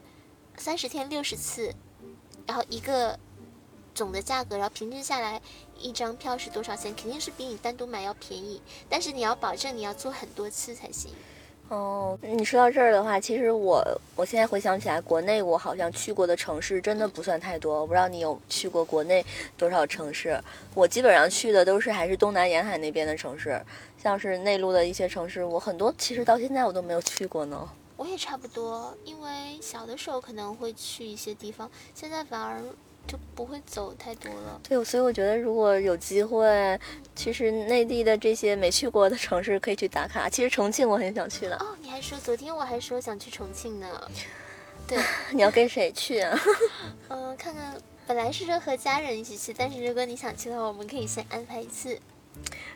[0.56, 1.74] 三十天六十次，
[2.46, 3.18] 然后一个
[3.94, 5.40] 总的价格，然后平均下来
[5.78, 6.94] 一张票是多少钱？
[6.94, 11.10] 肯定是比你单独买要便宜，但是你要保证你要坐很多次才行。
[11.70, 13.82] 哦，你说到这儿的话，其实我
[14.14, 17.80] 我现在回想起来，国内我好像去过的城市真的不算太多。
[17.80, 19.24] 我不知道你有去过国内
[19.56, 20.38] 多少城市？
[20.74, 23.60] 我基本上去的都是还是东南沿海那边的城市，
[24.00, 27.68] 像是内陆的一些城市，我很多其实到现在我都没有去过呢。
[27.96, 32.60] 我也差不多，因为小的时候可能会去一些地方，现在反而
[33.06, 34.60] 就不会走太多了。
[34.68, 36.78] 对，所以我觉得如果有机会，
[37.14, 40.28] 其实内地的这些没去过的城市可以去打卡。
[40.28, 44.10] 其实重庆我很想去的，哦，你还说昨天我还说想去重庆呢，
[44.86, 44.98] 对，
[45.32, 46.38] 你要跟谁去啊？
[47.08, 51.98] 嗯、 看看本来是说和家人一起去，但是如果你想去的话，我们可以先安排一次。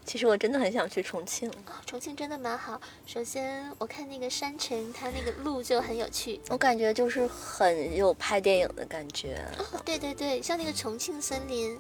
[0.04, 1.50] 其实我真的很想去重庆。
[1.66, 2.80] 哦，重庆真的蛮好。
[3.06, 6.40] 首先我看那个山城，它那个路就很有趣。
[6.48, 9.44] 我感觉就是很有拍电影的感觉。
[9.58, 11.78] 哦，对对对，像那个重庆森林，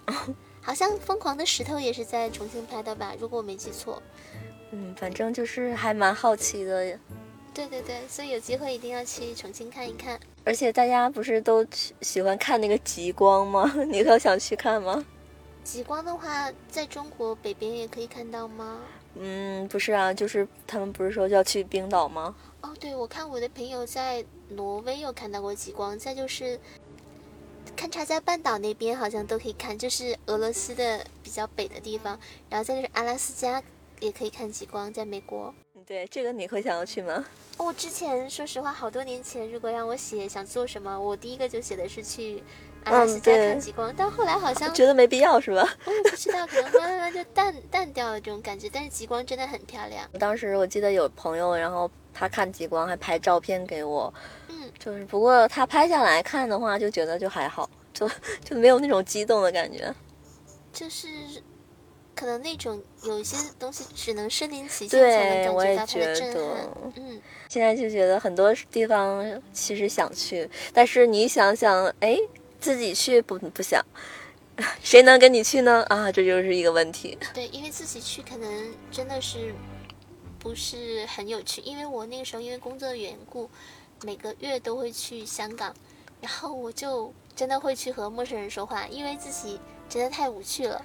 [0.60, 3.14] 好像《疯狂的石头》也是在重庆拍的吧？
[3.18, 4.02] 如果我没记错。
[4.72, 6.98] 嗯，反正就是还蛮好奇的。
[7.54, 10.20] 对对对，所以有机会一定要去重庆看一看。
[10.44, 13.72] 而且大家不是都喜喜欢看那个极光吗？
[13.88, 15.04] 你都想去看吗？
[15.70, 18.80] 极光的话，在中国北边也可以看到吗？
[19.16, 22.34] 嗯，不是啊，就是他们不是说要去冰岛吗？
[22.62, 26.58] 哦，对，我看我的朋友在挪威有看到过极光，再就是
[27.76, 33.62] 勘察加半岛那边好像都可以看，就是俄罗斯的比较北的地方，然后再就是阿拉斯加
[34.00, 35.54] 也可以看极光，在美国。
[35.86, 37.26] 对，这个你会想要去吗？
[37.58, 42.42] 哦我之前说实话，好多年前，如果让我写想做什么，我第一个就写的是去
[42.90, 45.68] 嗯对看极光，但后来好像觉得没必要是吧？
[45.84, 50.08] 我也不知道，可能慢慢慢就淡淡掉了这种感觉，但是极光真的很漂亮。
[50.18, 54.12] 当时我记得有朋友，然后他看极光还拍照片给我，
[54.48, 58.08] 嗯，就是不过他拍下来看的话，就觉得就还好，就
[58.44, 59.94] 就没有那种激动的感觉。
[60.72, 61.08] 就是
[62.14, 66.92] 可能那种有一些东西只能身临其境才能对，我也感觉到它的觉震撼得。。
[66.96, 72.18] 嗯，现在就觉得很多地方其实想去，但是你想想，哎，
[72.60, 73.84] 自己去不不想，
[74.82, 75.84] 谁能跟你去呢？
[75.88, 77.16] 啊，这就是一个问题。
[77.32, 79.54] 对，因为自己去可能真的是
[80.38, 83.48] 不是很有趣，因为我那个时候因为工作的缘故，
[84.02, 85.74] 每个月都会去香港，
[86.20, 90.84] 然后我就真的会去和陌生人说话，因为自己真的太无趣了。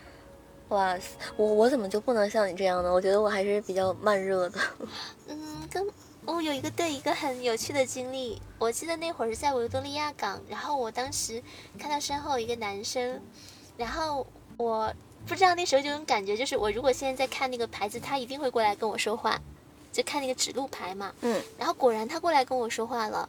[0.70, 1.06] 哇塞，
[1.36, 2.92] 我我怎么就不能像你这样呢？
[2.92, 4.60] 我觉得我还是比较慢热的。
[5.28, 5.38] 嗯，
[6.26, 11.42] 跟我有一个对一个很有趣的经历，我记得那会儿是在维多利亚港，然后我当时
[11.78, 13.22] 看到身后一个男生，
[13.78, 14.26] 然后
[14.58, 14.94] 我
[15.28, 19.40] 不知道那时候就有种感觉，就是我如果现在在看那个牌子，他一定会过来跟我说话，
[19.92, 21.14] 就看那个指路牌嘛。
[21.22, 23.28] 嗯，然后果然他过来跟我说话了，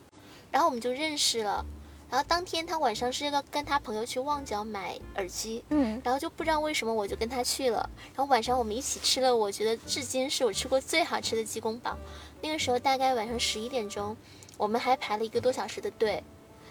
[0.52, 1.64] 然后我们就认识了。
[2.10, 11.96] 然后当天他晚上是要跟他朋友去旺角买耳机，嗯，然后就不知道为什么我就跟他去了，然后晚上我们一起吃了，我觉得至今是我吃过最好吃的鸡公煲。
[12.44, 14.14] 那个时候大概晚上十一点钟，
[14.58, 16.22] 我们还排了一个多小时的队，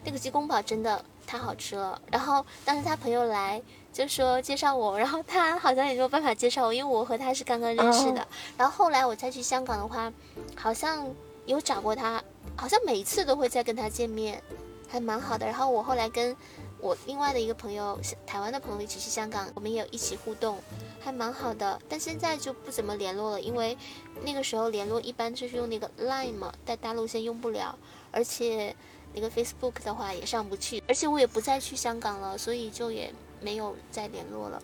[0.03, 1.99] 那个鸡公煲真的太好吃了。
[2.11, 3.59] 然后当时他朋友来
[3.91, 8.21] 就说介绍我，然后他好像也没有办法介绍我，因为我和他是刚刚认识的。
[8.21, 10.13] 哦然后后来我再去香港的话，
[10.55, 11.09] 好像
[11.47, 12.23] 有找过他，
[12.55, 14.39] 好像每一次都会再跟他见面，
[14.87, 15.47] 还蛮好的。
[15.47, 16.37] 然后我后来跟
[16.83, 20.59] 我另外的一个朋友，台湾的朋友一起去香港，我们也有一起互动，
[20.99, 21.79] 还蛮好的。
[21.87, 23.77] 但现在就不怎么联络了，因为
[24.25, 27.73] 那个时候联络一般就是用那个 Line 嘛，在大陆先用不了，
[28.11, 28.75] 而且
[29.13, 34.61] 那个 Facebook 的话也上不去，而且我也不再去香港了，所以就也没有再联络了。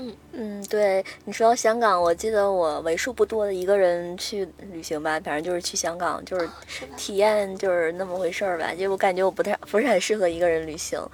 [0.00, 6.48] 嗯嗯，对你说到香港，我记得我为数不多的一个人去旅行吧，反正就是去香港，就是？
[6.96, 8.72] 体验就是那么回事儿吧。
[8.72, 11.04] 就我感觉我不太不是很适合一个人旅行，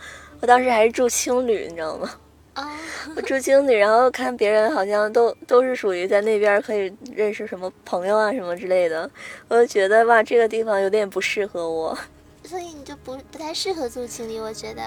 [0.45, 2.11] 我当时还是住青旅，你知道吗？
[2.53, 2.71] 啊，
[3.17, 9.11] 我住青旅，然后看别人好像都都是属于在那边可以认识什么朋友啊什么之类的，
[9.49, 11.97] 我就觉得哇，这个地方有点不适合我。
[12.43, 14.83] 所以你就不不太适合住青旅，我觉得。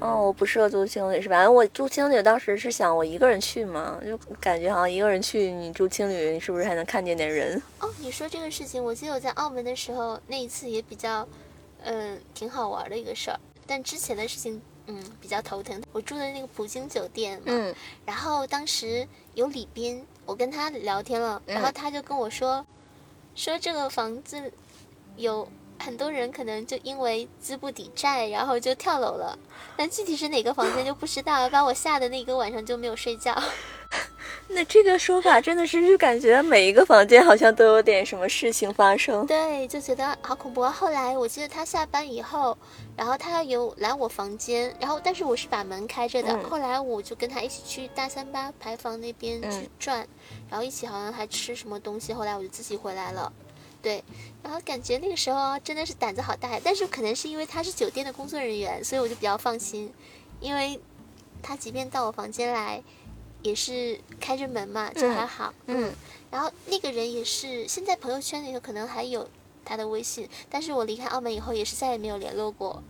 [0.00, 1.46] 哦，我不适合住青旅是吧？
[1.50, 7.62] 我住青旅当时是想我一个人去嘛，就感觉好像一个人去，你住青旅，你是不是还能看见点人？
[7.80, 11.28] 哦，你说这个事情，我记得我在澳门的时候那一次也比较，
[11.82, 13.38] 嗯，挺好玩的一个事儿。
[13.66, 15.82] 但之前的事情，嗯，比较头疼。
[15.92, 17.74] 我住的那个普京酒店嘛，嗯
[18.04, 22.64] 然后当时有李斌，我跟他聊天了，然后嗯他就跟我说，
[23.34, 24.52] 说这个房子
[25.16, 29.38] 有很多人可能就因为资不抵债，然后就跳楼了。
[29.76, 33.34] 但具体是哪个房间就不知道，把我吓得那个晚上就没有睡觉。
[34.48, 39.26] 那这个说法真的是就感觉每一个房间好像都有点什么事情发生。
[39.26, 40.70] 对，就觉得好恐怖啊。
[40.70, 42.56] 后来我记得他下班以后，
[42.96, 46.32] 然后他有来我房间，然后但是我是把门开着的。
[46.32, 50.06] 嗯后来我就跟他一起去大三巴牌坊那边去嗯转，
[50.48, 52.12] 然后一起好像还吃什么东西。
[52.12, 53.32] 后来我就自己回来了。
[53.82, 54.02] 对，
[54.42, 59.92] 然后感觉那个时候啊真的是胆子好大呀，但是可能是因为他是酒店的工作人员，所以我就比较放心，
[60.40, 60.80] 因为
[61.42, 62.82] 他即便到我房间来，
[63.46, 65.54] 也是开着门嘛，就嗯还好。
[65.66, 65.92] 嗯，
[66.30, 69.28] 然后那个人也是，现在朋友圈里头可能还有
[69.64, 72.82] 他的微信，但是我离开澳门以后也是再也没有联络过。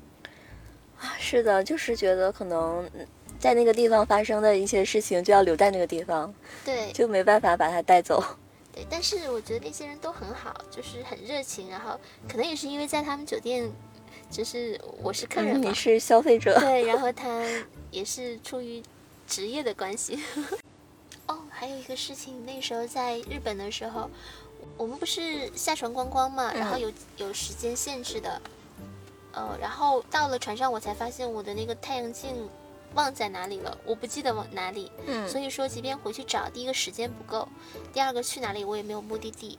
[0.98, 3.06] 啊是的，就是觉得可能嗯
[3.38, 6.32] 在那个地方发生的一些事情就要留在那个地方，
[6.64, 8.24] 对就没办法把他带走。
[8.72, 13.70] 对，但是我觉得那些人都很好，就是很热情，然后可能也是因为在他们酒店，
[14.30, 17.42] 就是我是客人嘛嗯你，是消费者，对，然后他
[17.90, 18.82] 也是出于
[19.26, 20.18] 职业的关系。
[21.26, 24.08] 哦，还有一个事情，那时候在日本的时候，
[24.76, 28.40] 我们不是下船观光嘛，然后嗯有有时间限制的，
[29.32, 32.48] 呃，然后到了船上，我才发现我的那个太阳镜
[32.94, 37.48] 忘在哪里了，我不记得往哪里，嗯所以说即便回去找，第一个时间不够，
[37.92, 39.58] 第二个去哪里我也没有目的地。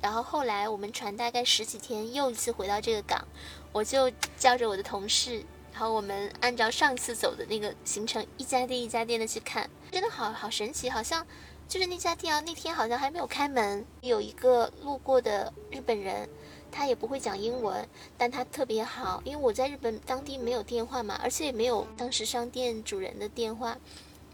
[0.00, 3.26] 然后后来我们船大概十几天又一次回到这个港，
[3.72, 5.42] 我就叫着我的同事，
[5.76, 11.26] 然后我们按照上次走的那个行程，一家店一家店的去看，真的好好神奇，好像
[11.68, 16.26] 就是那家店啊，那天好像还没有开门，有一个路过的日本人。
[16.72, 23.76] 他也不会讲英文，但他特别好，因为我在日本当地没有电话嘛，而且也没有当时商店主人的电话，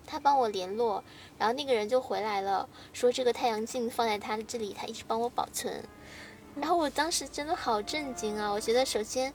[0.07, 1.03] 他帮我联络，
[1.39, 5.83] 然后那个人就回来了，说这个太阳镜放在他的这里，他一直帮我保存。
[6.55, 8.53] 然后我当时真的好震惊啊！
[8.53, 9.33] 我觉得首先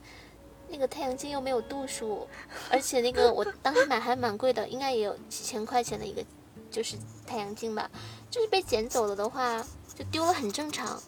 [0.70, 2.28] 那个太阳镜又没有度数，
[2.70, 6.24] 而且那个我当时买还蛮贵的，应该也有几千块钱的一个
[6.70, 6.96] 就是
[7.26, 7.90] 太阳镜吧，
[8.30, 9.66] 就是被捡走了的话
[9.96, 11.02] 就丢了很正常，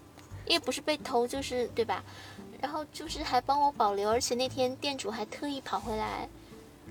[0.45, 2.03] 因为不是被偷就是对吧？
[2.61, 6.27] 然后就是还帮我保留，而且那天店主还特意跑回来。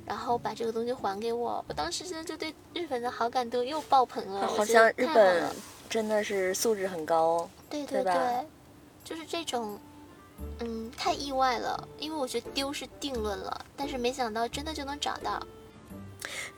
[0.07, 4.41] 然后把这个东西还给我，我当时真的就对日本的好感度又爆棚了。
[4.43, 5.51] 我好像日本
[5.91, 7.51] 真的是素质很高。
[7.69, 8.47] 对对对对，
[9.05, 9.79] 就是这种，
[10.61, 15.41] 嗯，太意外了，因为我觉得丢是定论了，但是没想到真的就能找到。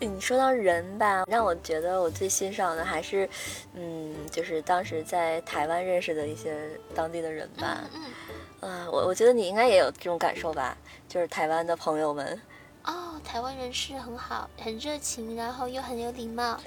[0.01, 3.28] 哎你说到人吧，让我觉得我最欣赏的还是，
[3.74, 8.03] 嗯，就是当时在台湾认识的一些当地的人吧嗯。
[8.62, 8.70] 嗯。
[8.70, 10.76] 啊、我我觉得你应该也有这种感受吧，
[11.09, 12.41] 就是台湾的朋友们，
[12.85, 16.59] 哦，台湾人是很好，很热情，然后又很有礼貌。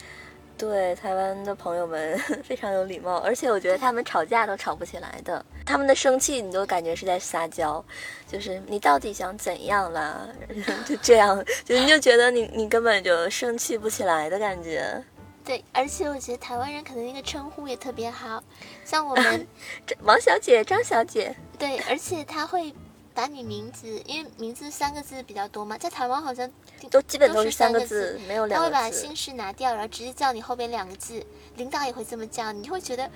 [0.58, 7.84] 对台湾的朋友们 非常有礼貌，而且我觉得他们吵架都吵不起来的，他们的生气你都感觉是在撒娇，
[8.28, 10.28] 就是你到底想怎样啦？
[10.86, 15.04] 就这样，就你就觉得你你根本就生气不起来的感觉。
[15.46, 18.42] 对，而且我觉得台湾人可能那个称呼也特别好，
[18.86, 19.46] 像我们
[19.86, 22.74] 这王小姐、张小姐，对，而且他会
[23.14, 26.50] 把你名字，因为名字三个字比较多嘛，在台湾好像
[26.90, 29.02] 都基本都是是三个个字，没有他会两个字。
[29.02, 31.24] 把姓氏拿掉，然后直接叫你后边两个字。
[31.56, 33.10] 领导也会这么叫，你就会觉得，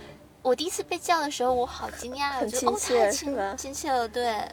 [0.43, 4.47] 我第一次被叫的时候，我好惊讶，我很觉得哦，亲切太亲是吧亲切了，对，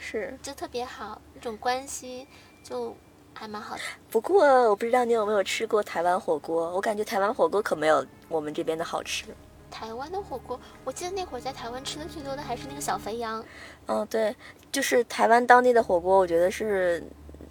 [0.00, 2.26] 是，就特别好，那种关系
[2.64, 2.96] 就
[3.32, 3.82] 还蛮好的。
[4.10, 9.24] 不过我不知道你有没有吃过台湾火锅，我感觉台湾火锅可没有我们这边的好吃。
[9.70, 13.44] 台湾的火锅，我记得那会儿在台湾吃的最多的还是那个小肥羊，
[13.86, 14.34] 嗯，对，
[14.72, 17.02] 就是台湾当地的火锅，我觉得是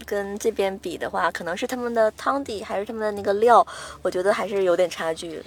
[0.05, 3.65] 跟这边比的话，可能是他们的汤底还是他们的那个料，
[4.01, 5.41] 我觉得还是有点差距。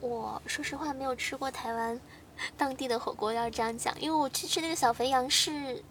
[0.00, 1.98] 我说实话没有吃过台湾
[2.56, 5.82] 当地的火锅，要这样讲，因为我去吃那个小肥羊是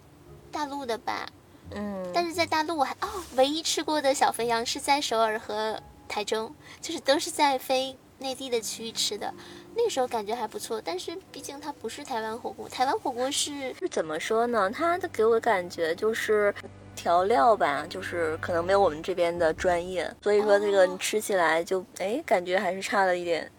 [0.52, 1.28] 大陆的吧，
[1.72, 9.34] 嗯，但是在大陆我还哦，唯一吃过的小肥羊是在首尔和台中，就是都是在非内地的区域吃的，
[9.76, 10.82] 那个时候感觉还不错。
[10.84, 14.70] 但是毕竟它不是台湾火锅，台湾火锅是是怎么说呢？
[14.70, 16.54] 它的给我感觉就是
[16.96, 23.52] 调料吧，就是可能没有我们这边的专业，所以说这个哦你吃起来就哎，感觉还是差了一点。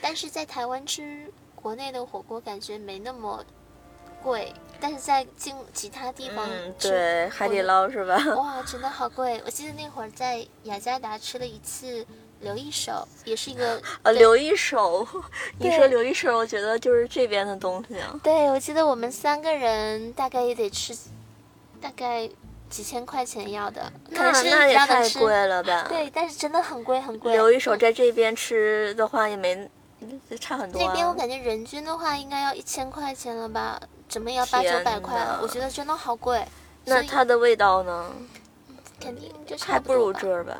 [0.00, 3.42] 但是在台湾吃国内的火锅，感觉没那么
[4.22, 8.18] 贵，但是在进其他地方嗯，对，海底捞是吧？
[8.36, 9.40] 哇，真的好贵！
[9.46, 12.06] 我记得那会儿在雅加达吃了一次
[12.44, 15.06] 留一手，也是一个啊，对留一手，
[15.58, 18.14] 你说留一手，我觉得就是这边的东西啊。
[18.22, 20.96] 对，我记得我们三个人大概也得吃，
[21.80, 22.28] 大概
[22.70, 25.08] 几千块钱要的，可那能是那也太。
[25.18, 25.86] 贵了吧？
[25.90, 27.32] 对，但是真的很贵很贵。
[27.32, 29.68] 留一手嗯在这边吃的话也没
[30.38, 30.84] 差很多、啊。
[30.86, 36.44] 那边我感觉人均的话应该要一千块钱了吧，怎么也要八九百块呐，我觉得真的好贵。
[36.84, 38.12] 那它的味道呢？
[39.00, 40.56] 肯定就差还不如这儿吧，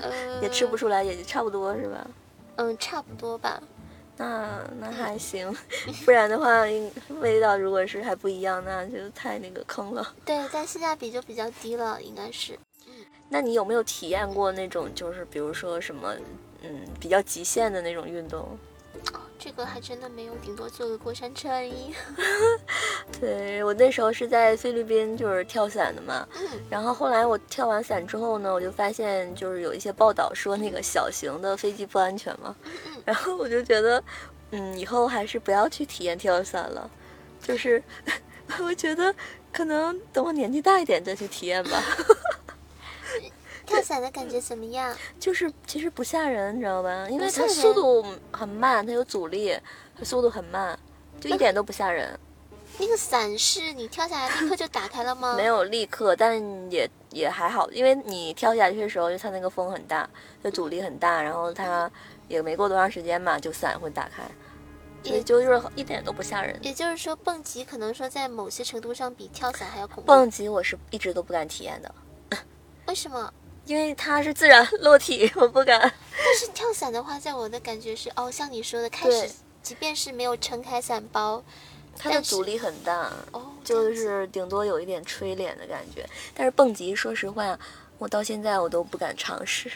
[0.00, 2.06] 呃，也吃不出来，也差不多是吧？
[2.56, 3.62] 嗯，差不多吧。
[4.16, 5.52] 那那还行，
[6.04, 6.62] 不然的话，
[7.20, 10.14] 味道如果是还不一样，那就太那个坑了。
[10.24, 12.58] 对，但性价比就比较低了，应该是。
[13.30, 16.14] 那你有没有体验过那种，就是比如说什么，
[16.62, 18.46] 嗯，比较极限的那种运动？
[19.44, 21.92] 这个还真的没有，顶多坐个过山车而已。
[23.20, 26.24] 对我那时候是在菲律宾，就是跳伞的嘛。
[26.40, 32.54] 嗯然后后来我跳完伞之后呢，我就发现就是有一些报道说那个小型的飞机不安全嘛。
[33.04, 34.02] 然后我就觉得，
[34.52, 36.88] 嗯，以后还是不要去体验跳伞了。
[37.42, 37.82] 就是
[38.62, 39.12] 我觉得
[39.52, 41.82] 可能等我年纪大一点再去体验吧。
[43.72, 44.94] 跳伞的感觉怎么样？
[45.18, 47.08] 就是其实不吓人，你知道吧？
[47.08, 49.58] 因为它速度很慢，它有阻力，
[49.98, 50.78] 它速度很慢，
[51.20, 52.18] 就一点都不吓人。
[52.78, 55.34] 那个伞是你跳下来立刻就打开了吗？
[55.36, 55.44] 没。
[55.44, 60.08] 有立刻，但也也还好，因为你跳下去的时候，就它那个风很大，
[60.42, 61.90] 就阻力很大，然后它
[62.28, 64.22] 也没过多长时间嘛，就伞会打开，
[65.02, 66.58] 所以也就是一点都不吓人。
[66.62, 70.02] 也就是说，蹦极可能说在某些程度上比跳伞还要恐怖。
[70.02, 71.94] 蹦极我是一直都不敢体验的，
[72.86, 73.32] 为什么？
[73.72, 75.80] 因为它是自然落体， 我不敢。
[75.80, 79.30] 但是跳伞的话，在我的感觉是，哦，像你说的，开始
[79.62, 81.42] 即便是没有撑开伞包，
[81.98, 86.06] 它的阻力很大，哦，就是顶多有一点吹脸的感觉。
[86.34, 87.58] 但是蹦极，说实话，
[87.96, 89.72] 我到现在我都不敢尝试。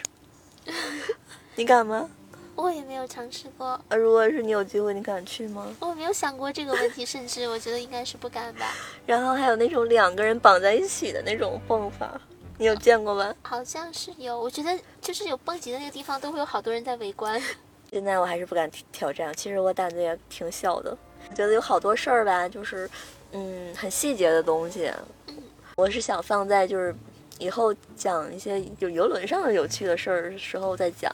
[1.55, 2.07] 你敢吗？
[2.53, 5.75] 我也没有尝试过，呃如果是你有机会，你敢去吗？
[5.79, 8.75] 我没有想过这个问题，甚至我觉得应该是不敢吧。
[9.07, 12.19] 然后还有那种两个人绑在一起的那种蹦法，
[12.59, 13.33] 你有见过吗？
[13.43, 17.39] 好像是有，我觉得就是有蹦极的那个地方，都会有好多人在围观。
[17.91, 20.97] 现在我还是不敢挑战，其实我胆子也挺小的。
[21.35, 22.89] 觉得有好多事儿吧，就是
[23.31, 24.91] 嗯，很细节的东西，
[25.75, 26.95] 我是想放在就是
[27.37, 31.13] 以后讲一些就游轮上的有趣的事儿的时候再讲，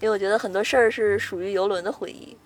[0.00, 2.36] 因为我觉得很多事儿是属于游轮的回忆。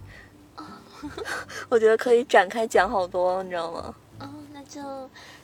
[1.69, 3.95] 我觉得可以展开讲好多，你知道吗？
[4.21, 4.81] 哦，那就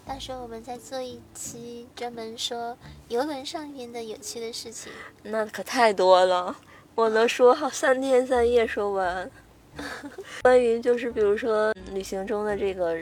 [0.05, 2.77] 到时候我们再做一期专门说
[3.09, 4.93] 游轮上面的有趣的事情。
[5.23, 6.57] 那可太多了，
[6.95, 9.31] 我能说好三天三夜说完。
[10.43, 12.95] 关于就是比如说嗯旅行中的这个，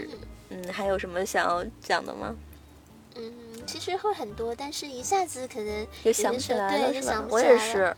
[0.50, 2.36] 嗯，还有什么想要讲的吗？
[3.16, 3.32] 嗯，
[3.66, 7.22] 其实会很多，但是一下子可能就想不起来了，对，就是想？
[7.26, 7.58] 不吧我起来了。
[7.58, 7.96] 也是，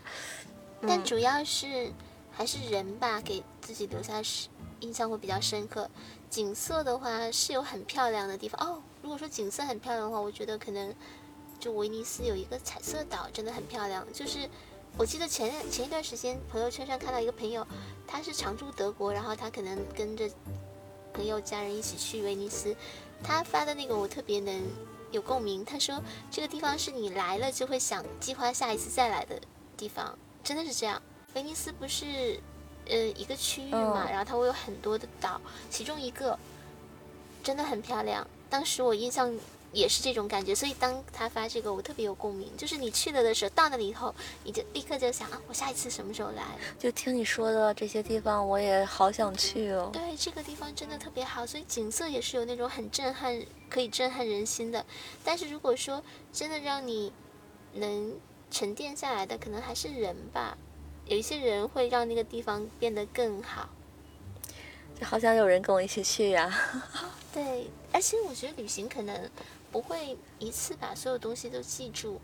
[0.81, 1.91] 嗯但主要是
[2.31, 4.47] 还是人吧，给自己留下是
[4.79, 5.87] 印象会比较深刻。
[6.31, 8.81] 景色的话是有很漂亮的地方哦。
[9.03, 10.95] 如果说景色很漂亮的话，我觉得可能
[11.59, 14.07] 就威尼斯有一个彩色岛，真的很漂亮。
[14.13, 14.49] 就是
[14.97, 17.67] 我记得前前一段时间朋友圈上看到一个朋友，
[18.07, 20.29] 他是常驻德国，然后他可能跟着
[21.13, 22.73] 朋友家人一起去威尼斯，
[23.21, 24.63] 他发的那个我特别能
[25.11, 25.65] 有共鸣。
[25.65, 26.01] 他说
[26.31, 29.37] 这个地方是你来了就会想计划下一次再来的
[29.75, 31.01] 地方，真的是这样。
[31.33, 32.39] 威尼斯不是
[32.87, 36.39] 呃一个区域嘛，嗯然后它会有很多的岛，其中一个
[37.43, 38.25] 真的很漂亮。
[38.53, 39.35] 当时我印象
[39.71, 42.55] 也是这种感觉，所以当他发这个，我特别有共鸣。
[42.55, 46.43] 就是你去了的时候，到那里以后，你就立刻就想啊，我下一次什么时候来？
[46.77, 49.89] 就听你说的这些地方，我也好想去哦。
[49.91, 53.41] 对，这个地方真的特别好，所以景色也是有那种很震撼，
[53.71, 54.85] 可以震撼人心的。
[55.23, 57.11] 但是如果说真的让你
[57.73, 58.15] 能
[58.51, 60.55] 沉淀下来的，可能还是人吧。
[61.07, 63.67] 有一些人会让那个地方变得更好。
[64.99, 66.55] 就好想有人跟我一起去呀、
[67.33, 69.29] 对，而且我觉得旅行可能
[69.71, 72.19] 不会一次把所有东西都记住，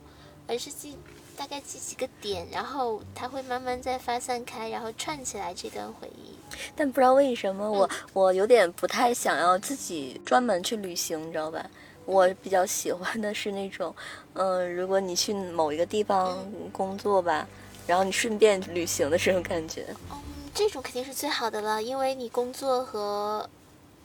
[0.47, 0.97] 而是记
[1.38, 6.34] 大概记几个点，然后它会慢慢再发散开，然后串起来这段回忆。
[6.76, 11.65] 但不知道为什么我嗯我有点不太想要自己专门去旅行，你知道吧？
[12.05, 13.95] 我比较喜欢的是那种，
[14.34, 17.47] 嗯、如果你去某一个地方工作吧，
[17.86, 19.86] 然后你顺便旅行的这种感觉。
[20.11, 20.17] 嗯，
[20.53, 23.47] 这种肯定是最好的了，因为你工作和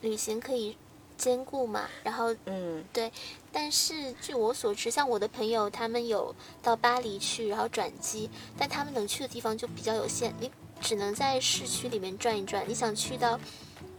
[0.03, 0.77] 旅行可以
[1.17, 1.89] 兼顾嘛。
[2.03, 3.13] 然后，嗯，对
[3.53, 10.51] 但是据我所知，像我的朋友，他们有到巴黎去，然后转机，但他们能去的地方就比较有限，你
[10.81, 12.65] 只能在市区里面转一转。
[12.69, 13.39] 你想去到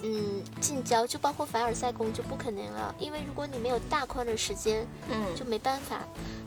[0.02, 6.02] 嗯近郊，就包括凡尔赛宫就不可能了，因为如果你没有大块的时间，嗯，就没办法。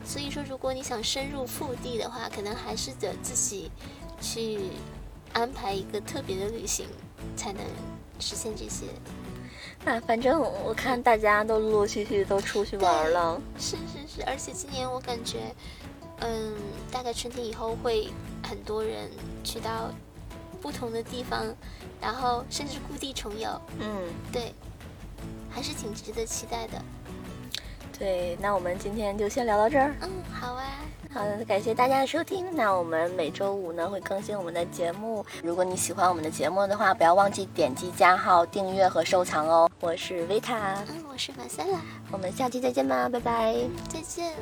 [0.05, 3.71] 所以说，如果你想深入腹地的话，可能还是得自己
[4.21, 4.59] 去
[5.33, 6.87] 安排一个特别的旅行，
[7.37, 7.63] 才能
[8.21, 8.87] 实现这些。
[9.85, 13.41] 啊，反正我看大家都陆陆续续都出去玩了。
[13.59, 15.55] 是是是，而且今年我感觉，
[16.21, 16.55] 嗯，
[16.91, 18.09] 大概春天以后会
[18.43, 19.09] 很多人
[19.43, 19.91] 去到
[20.61, 21.47] 不同的地方，
[22.01, 23.49] 然后甚至故地重游。
[23.79, 24.53] 嗯，对，
[25.49, 26.83] 还是挺值得期待的。
[27.99, 29.95] 对，那我们今天就先聊到这儿。
[30.03, 30.65] 嗯，好啊。
[31.11, 32.45] 好的，感谢大家的收听。
[32.55, 35.25] 那我们每周五呢会更新我们的节目。
[35.43, 39.69] 如果你喜欢我们的节目的话，不要忘记点击加号、订阅和收藏哦。
[39.81, 41.81] 我是维塔，嗯，我是马塞拉，
[42.11, 43.57] 我们下期再见吧，拜拜。
[43.89, 44.33] 再见。